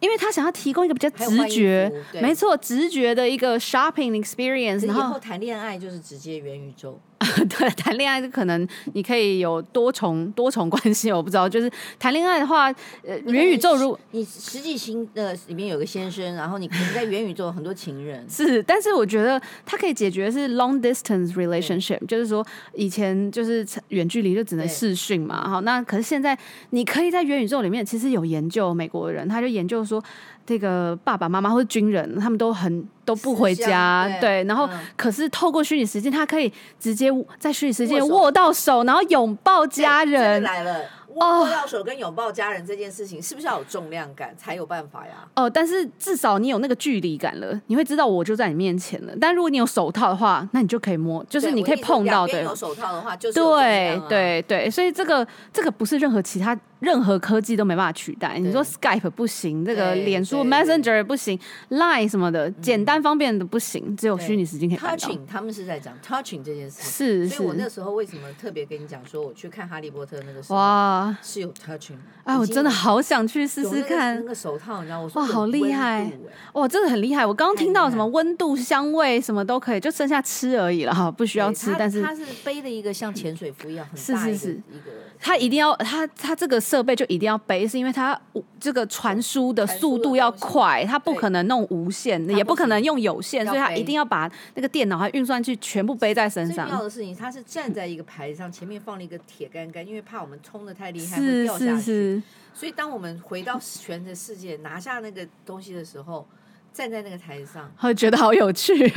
[0.00, 4.86] 因为他想要提供一个比较直觉，没错，直觉的一个 shopping experience。
[4.86, 7.00] 然后谈恋爱就是直接元宇宙。
[7.48, 11.48] 对，谈恋爱可能你可以有多重多重关系，我不知道。
[11.48, 12.72] 就是谈恋爱的话，
[13.04, 18.24] 呃，元宇宙如果你实际性的里面有个先生，然后你可能在元宇宙有很多情人。
[18.28, 25.48] 是，但是我觉得它可以解决的是 long distance relationship，就是说以前就是远距离就只能视讯嘛。
[25.48, 26.38] 好，那可是现在
[26.70, 30.02] 你可以在元宇宙里面，其实有研究美国人，他就研究说。
[30.48, 34.44] 这个爸爸妈妈或者军人，他们都很都不回家，对，对。
[34.44, 40.42] 然后，嗯、可是透过虚拟实境，他可以直接在虚拟实境握到手，然后拥抱家人。
[40.42, 40.80] 来了。
[41.14, 45.14] 握到手跟拥抱家人这件事情，是不是要有重量感才有办法呀？
[45.34, 49.12] 哦，但是至少你有那个距离感了，你会知道我就在你面前了。
[49.20, 52.24] 但如果你有手套的话，那你就可以摸，就是你可以碰到。
[52.24, 56.56] 对，有手套的话，就是对对对，所以这个这个不是任何其他。
[56.80, 58.38] 任何科技都没办法取代。
[58.38, 61.38] 你说 Skype 不行，这个脸书 Messenger 不行
[61.70, 64.96] ，Line 什么的，简单方便的不行，只有虚拟时间可以看到。
[64.96, 66.82] Touching，他们是在讲 Touching 这件事。
[66.82, 67.36] 是是。
[67.36, 71.96] 所以我那时候为什么特别跟你讲说，我去看哈利波特那个时候，哇，是有 Touching。
[72.24, 74.16] 哎，我真的好想去试试看。
[74.16, 76.10] 那个手套，你知道我说哇，好厉害！
[76.52, 77.24] 哇，真的很厉害。
[77.24, 81.74] 我刚刚听到什么温度、香味什么都可以，就剩下吃而已了哈，不需要吃。
[81.78, 84.92] 但是它是背的一个像潜水服一样很大一个一个。
[85.20, 88.20] 它一定要，它它这个设备就一定要背，是因为它
[88.60, 96.66] 这个传输的速度要快，它不可能弄无线，也不可能用有线，所以它一定要把那个电脑和运算器全部背在身上。
[96.66, 101.64] 最重要的事情，它是站在一个牌子上，前面放了一个铁杆杆，因为怕我们冲的太厉害会掉下去。
[101.64, 102.22] 是是是。
[102.52, 106.26] 所以当我们回到全的世界，拿下那个东西的时候。
[106.70, 108.88] 站在那个台子上，会觉得好有趣。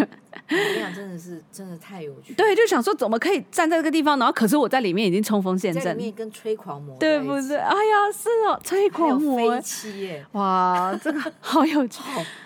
[0.80, 2.34] 讲，真的是真的太有趣。
[2.34, 7.58] 对，就想说怎么可以站在这个地方，然后可是我在里面已经冲锋陷阵，在里面跟吹狂魔，对不对？
[7.58, 9.40] 哎呀，是哦，吹狂魔，
[9.98, 10.26] 耶！
[10.34, 12.02] 哇，这个 好有趣。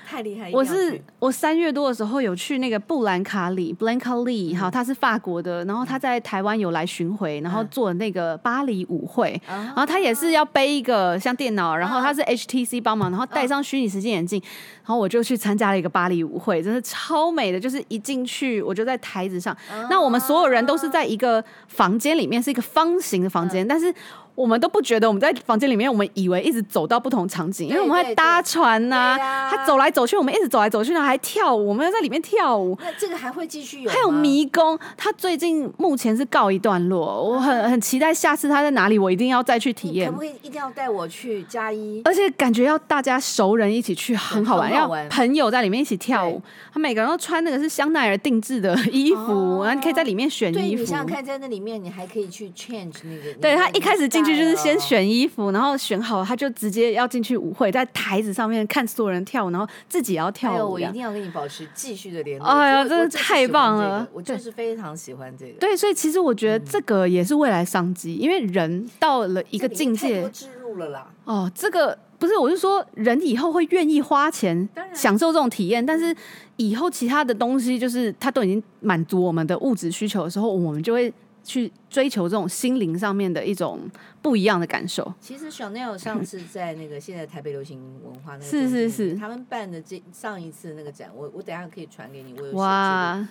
[0.08, 0.52] 太厉害！
[0.54, 14.40] 我是我三月多的时候有去那个布兰卡里 （Blanca Lee），好，他是法国的，然后他在台湾有来巡回，然后做那个巴黎舞会，然后他也是要背一个像电脑，然后他是 HTC 帮忙，然后戴上虚拟实境眼镜，
[14.84, 19.56] 然后我就去参加了一个巴黎舞会，真的超美的，就是一进去我就在台子上，
[19.90, 23.94] 那我们所有人都是在一个房间里面，是一个方形的房间，但是。
[24.36, 32.78] 我们都不觉得我们在房间里面，我们以为一直走到不同场景，因为我们会搭船呐、啊，他走来走去，我们一直走来走去，然后还跳舞，我们要在里面跳舞。
[32.82, 33.90] 那这个还会继续有？
[33.90, 40.08] 还有迷宫，他最近目前是告一段落，我很很期待下次他在哪里，我一定要再去体验。
[40.08, 42.02] 可不可以一定要带我去加一？
[42.04, 46.42] 而且感觉要大家熟人一起去，很好玩，要朋友在里面一起跳舞。
[46.74, 50.82] 他每个人都穿那个是香奈儿定制的衣服，然后你可以在里面选衣服。
[50.82, 53.34] 你想看在那里面，你还可以去 change 那个。
[53.40, 54.25] 对，他一开始进。
[54.30, 60.56] 就是先选衣服，然后选好，他就直接要进去舞会，在台子上面看所有人跳舞，然后自己也要跳舞。
[60.56, 62.46] 哎、我一定要跟你保持继续的联络。
[62.46, 64.08] 哎呀，真的太棒了！
[64.14, 65.60] 我就是非常喜欢这个。
[65.60, 71.08] 对，所以其实我觉得这个也是未来商机，因为人到了一个境界，太置入了啦。
[71.26, 76.16] 哦，这个不是，我是说人以后会愿意花钱享受这种体验，但是
[76.58, 81.14] 以后其他的东西就是它都已经满足我们的物质需求的时候，我们就会。
[81.48, 83.80] 去追求这种心灵上面的一种
[84.26, 85.14] 不一样的感受。
[85.22, 92.34] 其实 Chanel 上次在那个现在台北流行文化那个是是是他们办的这上一次那个展，我我等下可以传给你。
[92.40, 93.28] 我有哇，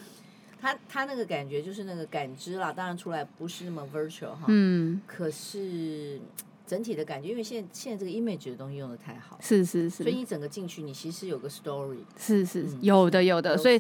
[0.61, 6.21] 他他那个感觉就是那个感知啦，当然出来不是那么 virtual 哈，嗯，可是。
[6.67, 13.79] 整体的感觉，因为现在现在这个 image 的东西用的太好，是是是，所以你整个进去，你其实有个 story，是是有的有的，所以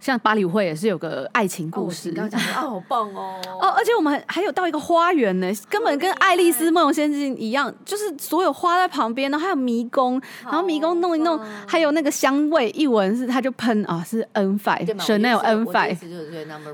[0.00, 2.10] 像巴黎舞会也是有个爱情故事。
[2.10, 3.40] 刚刚讲的啊，好棒哦！
[3.62, 15.96] 哦，而且我们还有到一个花园呢，根本跟《爱丽丝梦游仙境》一样，就是所有花在旁边，然后还有迷宫，然后迷宫弄一弄，还有那个香味，一闻是它就喷啊，是 N Five，Chanel N Five，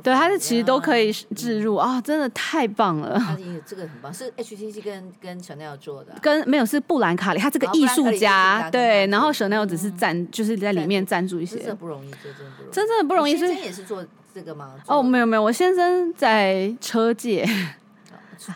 [0.00, 3.20] 对，它是其实都可以置入啊，真的太棒了。
[3.66, 5.38] 这个很棒，是 HTC 跟跟。
[5.50, 13.36] Chanel 做的，跟没有是布兰卡里，他这个艺术家对，然后 Chanel 只是赞，就是在里面赞助一些，真的不容易，这真的不容易，真的不容易。
[13.36, 14.74] 先生也是做这个吗？
[14.86, 17.44] 哦，没有没有，我先生在车界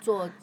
[0.03, 0.29] 做。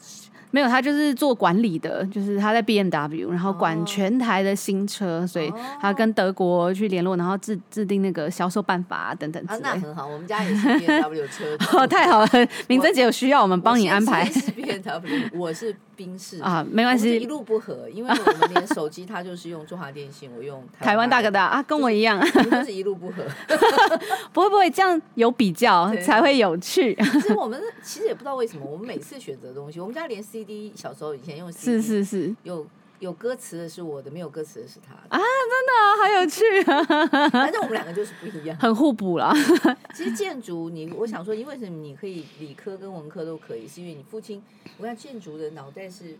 [0.54, 9.60] 没有，他就是做管理的，就是他在 BMW，然后管全台的新车，哦、所以他跟德国去联络，然后制制定那个销售办法等等之类。
[9.60, 11.56] 啊，那很好，我们家也是 BMW 车。
[11.72, 12.28] 哦，太好了，
[12.68, 14.26] 明珍姐有需要，我们帮你安排。
[14.26, 23.22] 是 BMW，我是宾士啊，没关系，一路不合，因为我们连手机他就是用中华电信，我用台湾 大哥大啊，跟我一样，就是一路不合。
[24.32, 26.94] 不会不会，这样有比较才会有趣。
[27.12, 30.22] 其实我们其实也不知道为什么，我们每次选择东西，我们家连。
[30.22, 32.64] CD 小时候以前用 CD，是是是，有
[33.02, 37.28] 有歌词的是我的，没有歌词的是他的啊，真的、啊、好有趣啊！
[37.30, 39.34] 反正我们两个就是不一样，很互补啦。
[39.92, 43.66] 其实建筑，你我想说，你为什么你可以理科跟文科都可以？
[43.66, 44.40] 是因为你父亲，
[44.78, 46.16] 我看建筑的脑袋是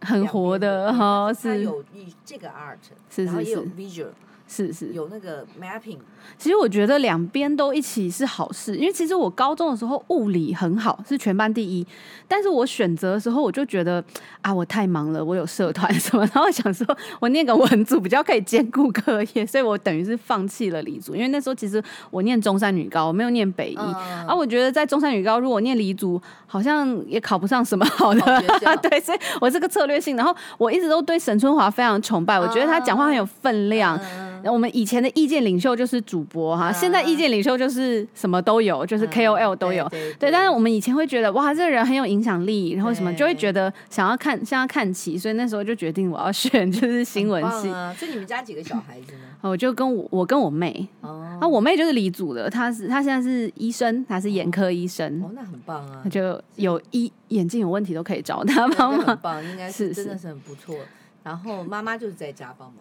[0.00, 1.84] 很活的哈，是他有
[2.24, 2.78] 这个 art，
[3.08, 4.08] 是是是，然后也有 visual。
[4.48, 4.88] 是是。
[4.92, 5.98] 有那个 mapping，
[6.38, 11.86] 其实我觉得两边都一起是好事，因为其实我高中的时候物理很好，是全班第一，
[12.26, 14.02] 但是我选择的时候我就觉得
[14.40, 16.86] 啊，我太忙了，我有社团什么， 然后我想说
[17.20, 33.98] 我念个文组比较可以兼顾课业，所以我等于是放弃了理组，因为那时候其实我念中山女高，我没有念北一，嗯、啊，我觉得在中山女高如果念理组，好像也考不上什么好的，好 对，所以我这个策略性，然后我一直都对沈春华非常崇拜，我觉得他讲话很有分量。
[34.44, 39.88] 我们以前的意见领袖就是主播哈，现在意见领袖就是什么都有，就是 KOL 都有。
[40.18, 47.68] 对，但是我们以前会觉得哇，这个人很有影响力，然后什么就会觉得想要看，向他看齐，所以那时候就决定我要选就是新闻系。
[47.98, 49.18] 所以你们家几个小孩子呢？
[49.48, 55.22] 我就跟我我跟我妹，哦，我妹就是理组的，她是她现在是医生，她是眼科医生。
[55.22, 56.02] 哦，那很棒啊！
[56.10, 59.06] 就有医眼睛有问题都可以找她帮忙。
[59.06, 60.74] 很棒，应该是真的是很不错。
[61.22, 62.76] 然后妈妈就是在家帮忙。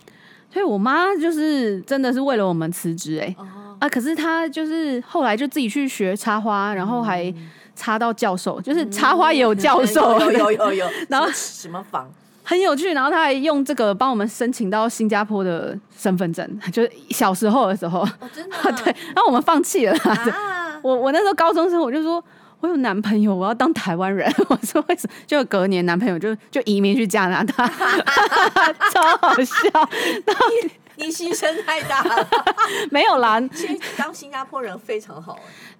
[0.51, 3.35] 所以我妈就是真的是为了我们辞职哎
[3.79, 3.87] 啊！
[3.89, 7.31] 可是她就是后来就自己去学插花，然后还
[7.75, 10.85] 插到教授，就是插花也有教授，有有有有。
[11.09, 12.09] 然后什么房
[12.43, 18.07] 很有趣，然后她还用这个帮我们申请到新加坡的身份证， 就是小时候的时候。
[18.33, 19.95] 真的 对，然后我们放弃了。
[20.81, 22.23] 我我那时候高中生，我就说。
[22.59, 24.31] 我有男朋友，我要当台湾人。
[24.49, 25.13] 我说为什么？
[25.27, 27.67] 就隔年男朋友就就移民去加拿大，
[28.93, 29.89] 超好笑。
[30.99, 32.27] 你牺牲太大了，
[32.89, 33.39] 没有啦。
[33.53, 35.37] 其实当新加坡人非常好。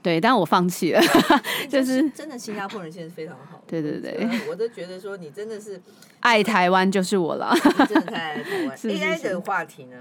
[0.08, 1.02] 对，但我放弃了。
[1.68, 3.62] 就是真的，新加坡人现在非常好。
[3.68, 5.78] 对对对，我都觉得说你真的是
[6.22, 7.54] 爱台湾就是我了。
[7.90, 8.78] 真的太爱台湾。
[8.80, 9.98] AI 的话题呢？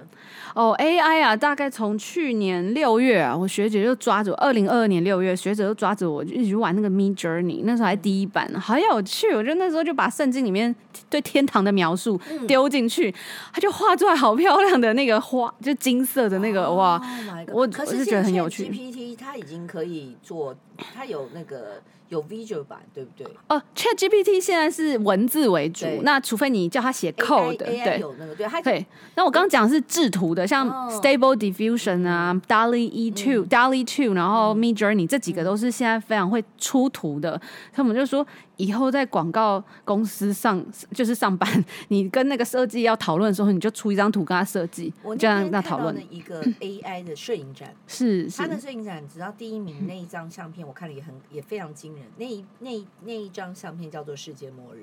[0.54, 9.34] 哦，AI 啊，大概从去年六月啊，我学姐就抓着我，二零二二年六月，学姐就抓着我，就一直玩那个 Midjourney，那时候还第一版，好有趣。
[9.34, 10.72] 我觉得那时候就把圣经里面
[11.10, 12.16] 对天堂的描述
[12.46, 13.12] 丢进去，
[13.52, 17.02] 他就画出来好漂亮的那个花，就金色的那个哇，
[17.48, 18.66] 我我是觉得很有趣。
[18.66, 19.95] GPT 它已经可以。
[20.22, 23.26] 做，它有那个有 visual 版，对不对？
[23.48, 28.86] 哦，Chat GPT 现在是文字为主，那除非你叫它写 code，对，有那个对，对。
[29.14, 37.40] 那我刚刚讲的是制图的，像 Stable Diffusion 啊，DALL-E E Two、DALL-E Two，然后 Midjourney 这几个都是现在非常会出图的。
[37.72, 38.26] 他们就说。
[38.56, 45.96] 以后在广告公司上 就是上班， 你跟那个设计要讨论的时候，你就出一张图跟他设计，这样那讨论。
[46.10, 52.04] 一个 AI 的摄影展，是他的摄影展，只要第一名那一张相片，我看了也很也非常惊人。
[52.16, 52.70] 那一那
[53.04, 54.78] 那一张相片叫做《世界末日》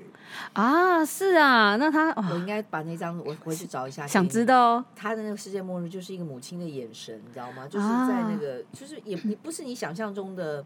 [0.54, 7.68] 啊，是啊，那他我应该把那张我回去找一下，想知道他的那个世界末日就是一个母亲的眼神，你知道吗？
[7.68, 10.64] 就是在那个，就是也你不是你想象中的。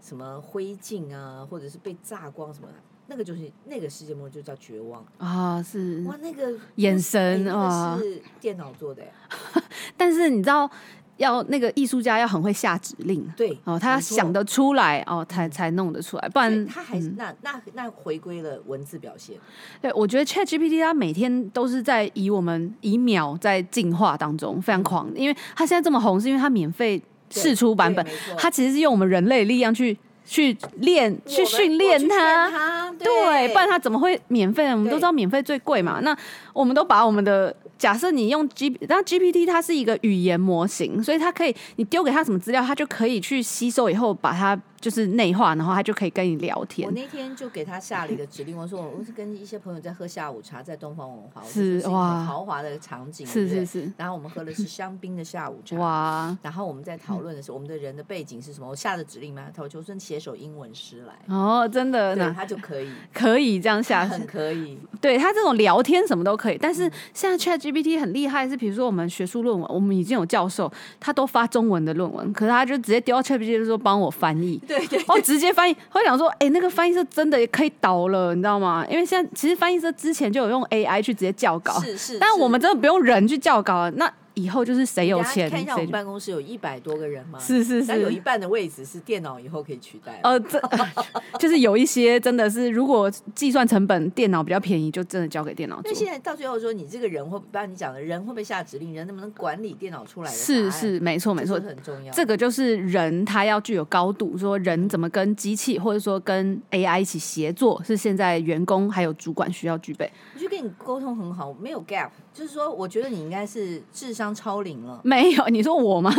[0.00, 2.74] 什么灰烬啊，或者是被炸光什么的，
[3.08, 5.62] 那个就是那个世界末日就叫绝望啊！
[5.62, 9.10] 是哇，那个眼神啊，是电脑做的呀。
[9.96, 10.70] 但是你知道，
[11.16, 19.36] 要那个艺术家要很会下指令，对哦，他想得出来哦，才才弄得出来，不然他还是那那那回归了文字表现。
[19.82, 27.02] 对，我觉得 ChatGPT 它每天都是在以我们以秒在进化当中，非常狂，因为它现在这么红，是因为它免费。
[27.30, 28.04] 释出版本，
[28.36, 34.70] 它其实是用我们人类力量去去练、去训练它，对，不然它怎么会免费？
[34.70, 36.00] 我们都知道免费最贵嘛。
[36.02, 36.16] 那
[36.58, 37.54] 我们都把我们的。
[37.78, 46.88] 假设你用 G，那 GPT 它是一个语言模型，所以它可以，你丢给它什么资料，它就可以去吸收，以后把它就是内化，然后它就可以跟你聊天。
[46.88, 53.92] 我那天就给他下了一个指令，我说我是跟一些朋友在喝下午茶，在东方文化，是哇，豪华的场景，是是是。
[53.96, 56.36] 然后我们喝的是香槟的下午茶，哇。
[56.42, 61.14] 然后我们在讨论的是我们的人的背景是什么，我下的指令嘛，投求生写首英文诗来。
[61.32, 64.76] 哦，真的，那他就可以，可以这样下， 很可以。
[65.00, 75.76] 对他这种聊天什么都可以，但是现在 Chat GPT 很厉害，是比如说我们学术论文，我们已经有教授，他都发中文的论文，可是他就直接丢到 ChatGPT 说帮我翻译， 对对，哦，直接翻译。
[75.90, 78.86] 会想说，哎、欸，那个翻译社真的也可以倒了，你知道吗？
[78.88, 84.08] 因为现在其实翻译社之前就有用 AI 去直接校稿，是是，但我们真的不用人去校稿，那。
[84.38, 85.50] 以后就是谁有钱。
[85.50, 87.38] 看一下我们办公室有一百多个人吗？
[87.38, 90.20] 是是是，有一半的位置是电脑以后可以取代。
[90.22, 90.60] 呃，这
[91.38, 95.90] 就是有一些真的是，如果计算成本电脑比较便宜，就真的交给电脑做。
[95.90, 98.94] 那现在到最后说，你这个人会，不然你讲的人会不会下指令？
[98.94, 100.36] 人能不能管理电脑出来的？
[100.36, 102.12] 是是，没错没错，很重要。
[102.12, 110.10] 这个就是人他要具有高度，说人怎么跟机器或者说跟 AI 一起协作，是现在员工还有主管需要具备。
[110.34, 112.10] 我觉得跟你沟通很好，没有 gap。
[112.34, 115.00] 就是说，我觉得你应该是智商超龄了。
[115.02, 116.10] 没有，你说我吗？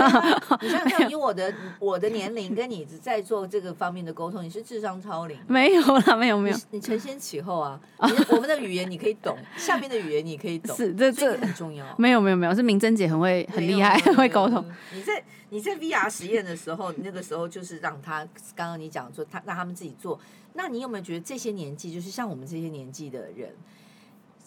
[0.62, 5.38] 你想想看，以我的我的年龄跟你在做这个方面的沟通，你是智商超龄。
[5.48, 6.58] 没有啦，没有没有。
[6.72, 7.80] 你承先启后啊！
[8.30, 11.86] 我们的语言你可以懂，下面的语言你可以懂，是这这很重要。
[11.98, 14.66] 没有没有没有，是明珍姐很会很厉害，很 会沟通。
[14.94, 20.20] 你在你在 VR 实验的时候，那个时候就是让他刚刚你讲说他让他们自己做。
[20.54, 23.54] 那你有没有觉得这些年纪，就是像我们这些年纪的人？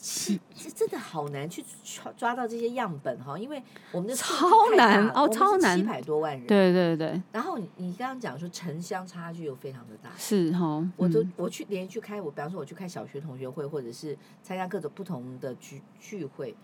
[0.03, 7.23] 七，这真的好难去抓抓到这些样本哈，因为我们的超难哦，超难，七百多万人，对对对。
[7.31, 16.57] 然后你刚刚讲说城乡差距又非常的大，是哈、哦，我都我去连续开我，比方说我去开小学同学会，或者是参加各种不同的聚聚会，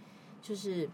[0.43, 0.91] 就是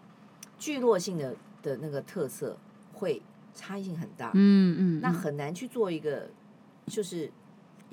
[0.59, 2.59] 聚落性的的那个特色
[2.93, 3.23] 会
[3.55, 6.29] 差异性很大，嗯嗯，那很难去做一个
[6.89, 7.33] 就是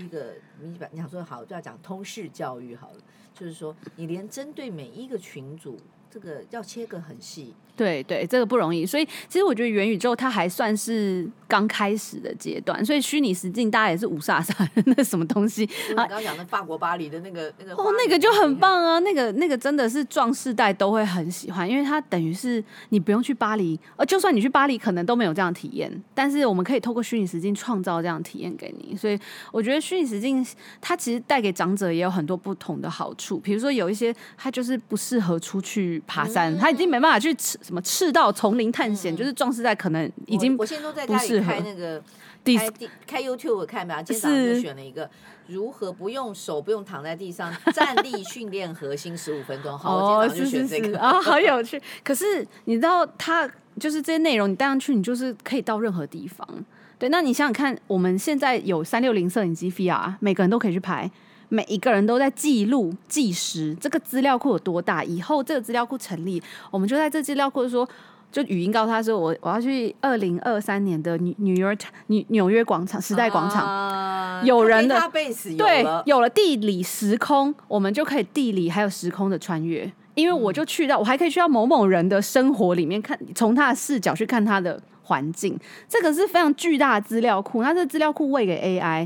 [0.04, 2.98] 一个你把你想说好就要讲通识教育好了。
[3.34, 5.80] 就是说，你连针对每一个群组，
[6.10, 7.56] 这个要切割很细。
[7.76, 8.86] 对对，这个不容易。
[8.86, 15.68] 所以其实我觉得元宇宙它还算是刚开始的阶段，所以虚拟实境大家也是五煞煞那什么东西。
[15.92, 28.96] 我刚刚讲的法国巴黎的那个那个哦，那个就很棒啊，那个那个真的是壮世代都会很喜欢，因为它等于是你不用去巴黎，呃，就算你去巴黎可能都没有这样体验，但是我们可以透过虚拟实境创造这样体验给你。
[28.96, 29.20] 所以
[29.52, 30.46] 我觉得虚拟实境
[30.80, 37.58] 它其实带给长者也有很多不同的好处，比如说有一些他就是不适合出去爬山，他已经没办法去吃。
[37.62, 40.58] 什么赤道丛林探险，嗯、就是壮士在可能已经。
[40.58, 42.02] 我现在都在家里开那个
[42.44, 42.70] 开
[43.06, 45.10] 开 YouTube 看吧，今天早上就选了一个
[45.48, 49.78] 如何不用手不用躺在地上 站立训练核心十五分钟。
[49.78, 51.82] 好，哦、我今天早上就选这个啊、哦，好有趣。
[52.04, 53.50] 可是你知道，它
[53.80, 56.48] 就是这些内容，你带上去，你就是可以到任何地方。
[56.98, 61.10] 对，那你想想看，我们现在有三六零摄影机 VR，每个人都可以去拍。
[61.54, 65.04] 每一个人都在记录、计时，这个资料库有多大？
[65.04, 66.42] 以后这个资料库成立，
[66.72, 67.86] 我们就在这资料库说，
[68.32, 71.78] 就语音告诉他说，我我要去二零二三年的纽纽约
[72.08, 74.98] 纽纽约广场、时代广场，啊、有人的
[75.58, 89.06] 对，有了地理时空，我们就可以地理还有时空的穿越，因为我就去到，我还可以去到某某人的生活里面看，从他的视角去看他的环境，这个是非常巨大的资料库，那这资料库喂给 AI。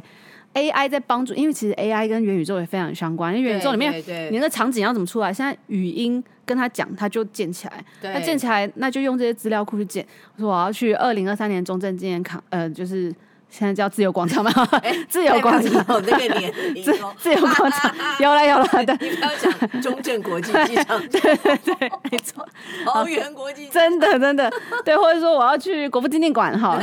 [0.56, 3.32] AI 在帮助，因为其实 AI 跟元宇宙也非常相关。
[3.38, 3.94] 因为元宇宙里面，
[4.32, 5.32] 你那个场景要怎么出来？
[5.32, 7.86] 现在语音跟他讲，他就建起来。
[8.02, 10.06] 那建起来，那就用这些资料库去建。
[10.38, 13.14] 我说我要去二零二三年中正纪念堂，呃，就是。
[13.48, 14.52] 现在叫自由广场吗？
[15.08, 16.52] 自由广场，那个年
[16.84, 18.98] 自自由广场， 有了有了的。
[19.00, 22.46] 你不要讲中正国际机场，对对对，没错。
[22.84, 24.52] 桃园国际，真的真的，
[24.84, 26.78] 对，或者说我要去国父纪念馆哈。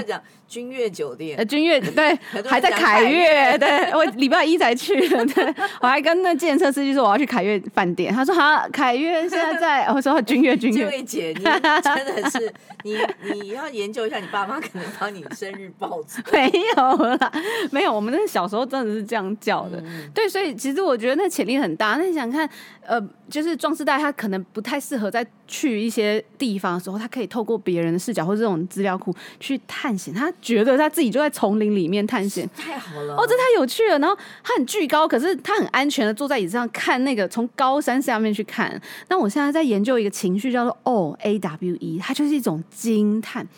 [0.53, 10.85] 讲君悦酒店，呃，君悦对，还在凯悦， 对我礼拜一才去的，对， 我还跟那计程车司机说我要去凯悦饭店，他说好，凯悦现在在，我说君悦君悦。
[10.85, 12.99] 这位姐，你真的是你
[13.33, 16.23] 你要研究一下，你爸妈可能帮你生日报错。
[16.33, 17.33] 没有啦，
[17.71, 21.97] 没有，我们那小时候真的是这样叫的，嗯、对，所以其实我觉得那潜力很大。
[21.97, 22.49] 那你想看，
[22.85, 23.01] 呃，
[23.33, 30.13] 就是壮士代他可能不太适合在去一些地方的时候，他可以透过别人的视角或者这种资料库去探险。
[30.13, 33.99] 他觉得他自己就在丛林里面探险，太好了，哦，这太有趣了。
[33.99, 34.15] 然后
[34.45, 38.79] 他很巨高，可是他很安全的坐在椅子上看那个从高山下面去看。
[39.09, 43.49] 那我现在在研究一个情绪，叫做 O A W E，它就是一种惊叹。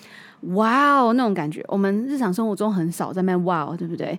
[0.54, 4.18] 哇哦，那种感觉，我们日常生活中很少在那哇哦，对不对？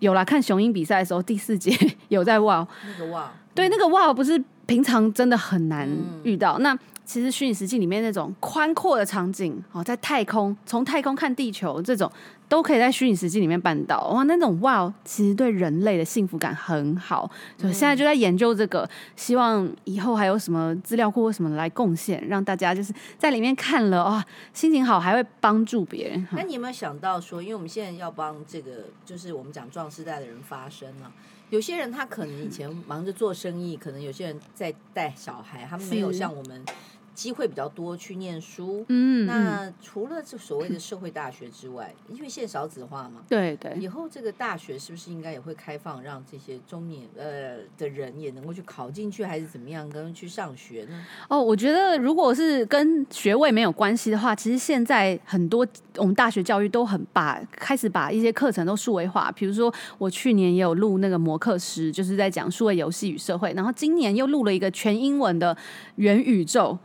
[0.00, 1.76] 有啦，看雄鹰比赛的时候，第四节
[2.08, 5.88] 有在哇哦，那个哇，对，那个哇哦不是平常真的很难
[6.22, 6.58] 遇到。
[6.58, 6.78] 嗯、那
[7.08, 12.12] 其实虚拟实境里面那种宽阔的场景，哦，在太空，从太空看地球这种。
[12.48, 14.22] 都可以在虚拟实境里面办到哇！
[14.22, 17.30] 那种哇，其实对人类的幸福感很好。
[17.58, 26.26] 所以现在就在研究这个，希望以后还有什么资料库或什么来贡献，让大家就是在里面看了哇，心情好，还会帮助别人。
[26.32, 31.12] 那你有没有想到说，因为我们现在要帮这个，就是我们讲壮世代的人发声呢？
[31.50, 36.64] 有些人他可能以前忙着做生意，可能有些人在带小孩，他们没有像我们。
[37.18, 51.04] 机会比较多去念书，嗯，那除了这所谓的社会大学之外， 因为现在少子化嘛，对对，以后这个大学是不是应该也会开放，让这些中年呃的人也能够去考进去，还是怎么样，跟去上学呢？
[51.28, 55.66] 哦，我觉得如果是跟学位没有关系的话，其实现在很多
[55.96, 65.56] 我们大学教育都很把开始把一些课程都数位化，比如说我去年也有录那个模课师，就是在讲数位游戏与社会，然后今年又录了一个全英文的
[65.96, 66.78] 元宇宙。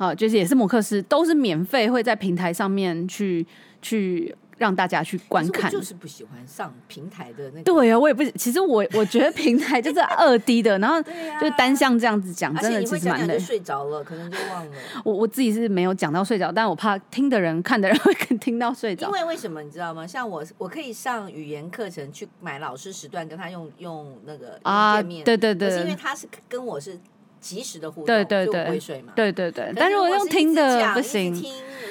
[0.00, 3.46] 啊，就是也是摩克斯，都是免费会在平台上面去
[3.82, 5.70] 去让大家去观看。
[5.70, 7.62] 就是不喜欢上平台的那个。
[7.62, 11.02] 对啊，我也不，其实我我觉得平台就是 二 D 的，然后
[11.38, 13.38] 就单向这样子讲，真的其实蛮累。
[13.38, 14.72] 睡着了，可能就忘了。
[15.04, 19.06] 我我自己是没有讲到睡着，但我怕听的人、看的人 会听到睡着。
[19.08, 20.06] 因为为什么你知道吗？
[20.06, 24.58] 像我，我可以上语言课程去买老师时段，跟他用用那个。
[24.62, 26.98] 啊，对对对，是因为他是跟我是。
[27.40, 28.80] 及时的互动，对对对，
[29.14, 29.72] 对对对。
[29.74, 31.34] 但是我用听的不行，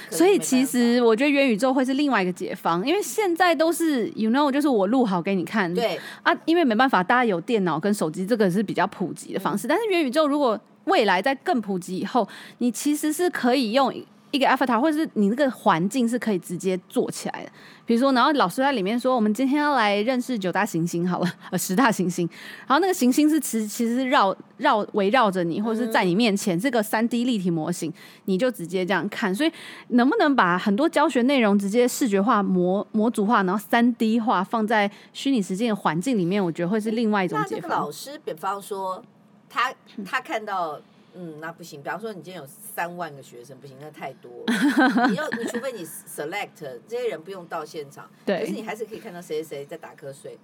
[0.09, 5.73] 所以其实我觉得元宇宙会是另外一个解方，因为现在都是 you know，就是我录好给你看。
[5.73, 9.67] 对啊，因为没办法，大家有电脑跟手机，这个是比较普及的方式。
[9.67, 12.27] 但是元宇宙如果未来在更普及以后，
[12.59, 13.93] 你其实是可以用。
[14.31, 17.51] 一个 avatar，或者是你那个环境是可以直接做起来的。
[17.85, 22.29] 比如说，然后老师在里面说：“我们今天要来认识九大行星，好了，呃，十大行星。”
[22.67, 27.91] 然后那个行星是其实其实是绕绕围绕着你，或者是在你面前，嗯、这个三 D 立体模型，
[28.25, 29.33] 你就直接这样看。
[29.33, 29.51] 所以，
[29.87, 36.43] 能不能把很多教学内容直接视觉化、模模组化，然后三 D 化，放在虚拟实践的环境里面？
[36.43, 37.69] 我觉得会是另外一种解法。
[37.69, 39.03] 老师，比方说，
[39.49, 39.73] 他
[40.05, 40.79] 他看到。
[41.15, 41.81] 嗯，那不行。
[41.81, 44.31] 比方说，你今天有三万个学生，不行，那太多。
[45.09, 46.49] 你要，你除非你 select
[46.87, 50.37] 这些人不用到现场，对，可是你还是可以看到谁谁谁在打瞌睡，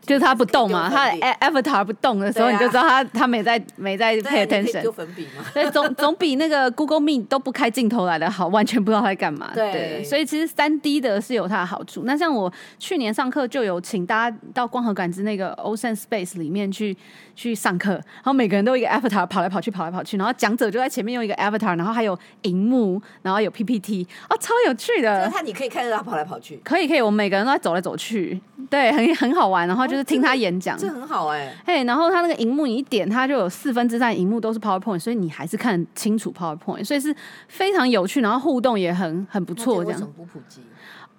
[0.00, 4.82] 就是他不动嘛，他的 avatar 不动的时候，你就知道他他没在没在 pay attention。
[4.82, 9.50] 丢粉笔嘛，对，总 总比那个 Google Meet 都不开镜头来的好，完全不知道他在干嘛。
[9.54, 12.02] 对，所以其实三 D 的是有它的好处。
[12.04, 16.96] 那像我去年上课就有请大家到光合感知那个 Ocean Space 里面去
[17.34, 20.11] 去上课，然后每个人都有一个 avatar 跑来跑去，跑来跑去。
[20.16, 25.28] 然后讲者就在前面用一个 avatar，然后还有荧幕，然后有 PPT，哦，超有趣的。
[25.28, 26.60] 他你可以看着他跑来跑去。
[26.64, 28.40] 可以可以，我们每个人都在走来走去，
[28.70, 29.66] 对，很很好玩。
[29.66, 31.56] 然后就是听他演讲，哦、这，很好哎、欸。
[31.66, 37.14] 嘿，然后他那个荧幕你一点，他就有四分之三荧幕都是 PowerPoint，所以你还是看清楚 PowerPoint，所以是
[37.48, 39.84] 非常有趣，然后互动也很很不错。
[39.84, 40.00] 这样。
[40.16, 40.60] 不普及？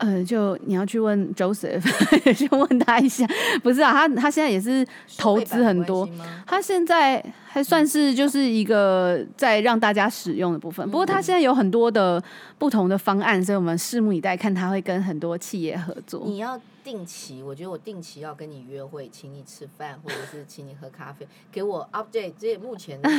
[0.04, 1.82] 呃，就你要去问 Joseph，
[2.36, 3.26] 去问他一下。
[3.62, 4.86] 不是啊，他他现在也是
[5.18, 6.08] 投资很多，
[6.46, 7.24] 他现在。
[7.54, 12.20] 还算是就是一个在让大家使用的部分，不过他现在有很多的
[12.58, 16.24] 不同的方案，所以我们拭目以待，看他会跟很多企业合作。
[16.26, 23.10] 你要定期，我觉得我定期要跟你约会，请你吃饭，或者是请你喝咖啡， 给我 update 这目前的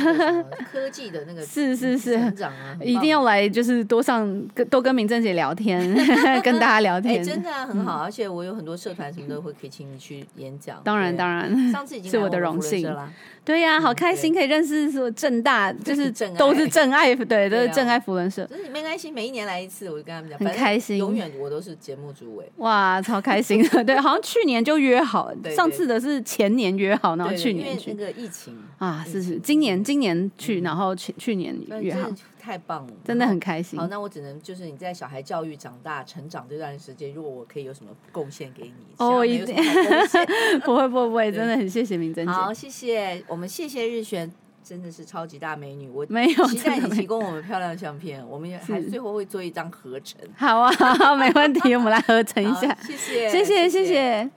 [0.71, 2.15] 科技的那个是是是。
[2.17, 5.81] 成长啊，一定要来就是多上跟多跟明珍姐聊天，
[6.43, 12.93] 跟大家聊天，欸、真的、啊、很好，而且我有很多社团什么都会可以请你去演讲，当然当然，上次已经是我的荣幸。
[12.93, 13.11] 啦。
[13.45, 18.43] 对呀、啊，好开心可以认识说正大，就是 都是正爱， 对，都是正爱福伦社。
[18.47, 22.51] 就是没关系，每一年来一次，我就跟他们讲，很开心，永远我都是节目主委。
[22.57, 27.93] 哇，超开心的， 对，好像去年就约好，上次的是前年约好，然后去年去。
[27.93, 32.09] 那个疫情啊，是是，今年今年去，然后去去年约好。
[32.45, 33.79] 太棒了，真的很开心。
[33.79, 39.55] 好，那我只能就是你在小孩教育长大成长这段时间，如果我可以有什么贡献给你，哦，一定
[40.63, 42.31] 不会不会不会，真的很谢谢明珍姐。
[42.31, 44.31] 好，谢谢我们谢谢日璇，
[44.63, 45.89] 真的是超级大美女。
[45.89, 50.21] 我没有期待你提供我们漂亮的相片，我们也还最后会做一张合成。
[50.35, 52.77] 好啊， 好，没问题，我们来合成一下。
[52.83, 54.29] 谢谢，谢谢，谢谢。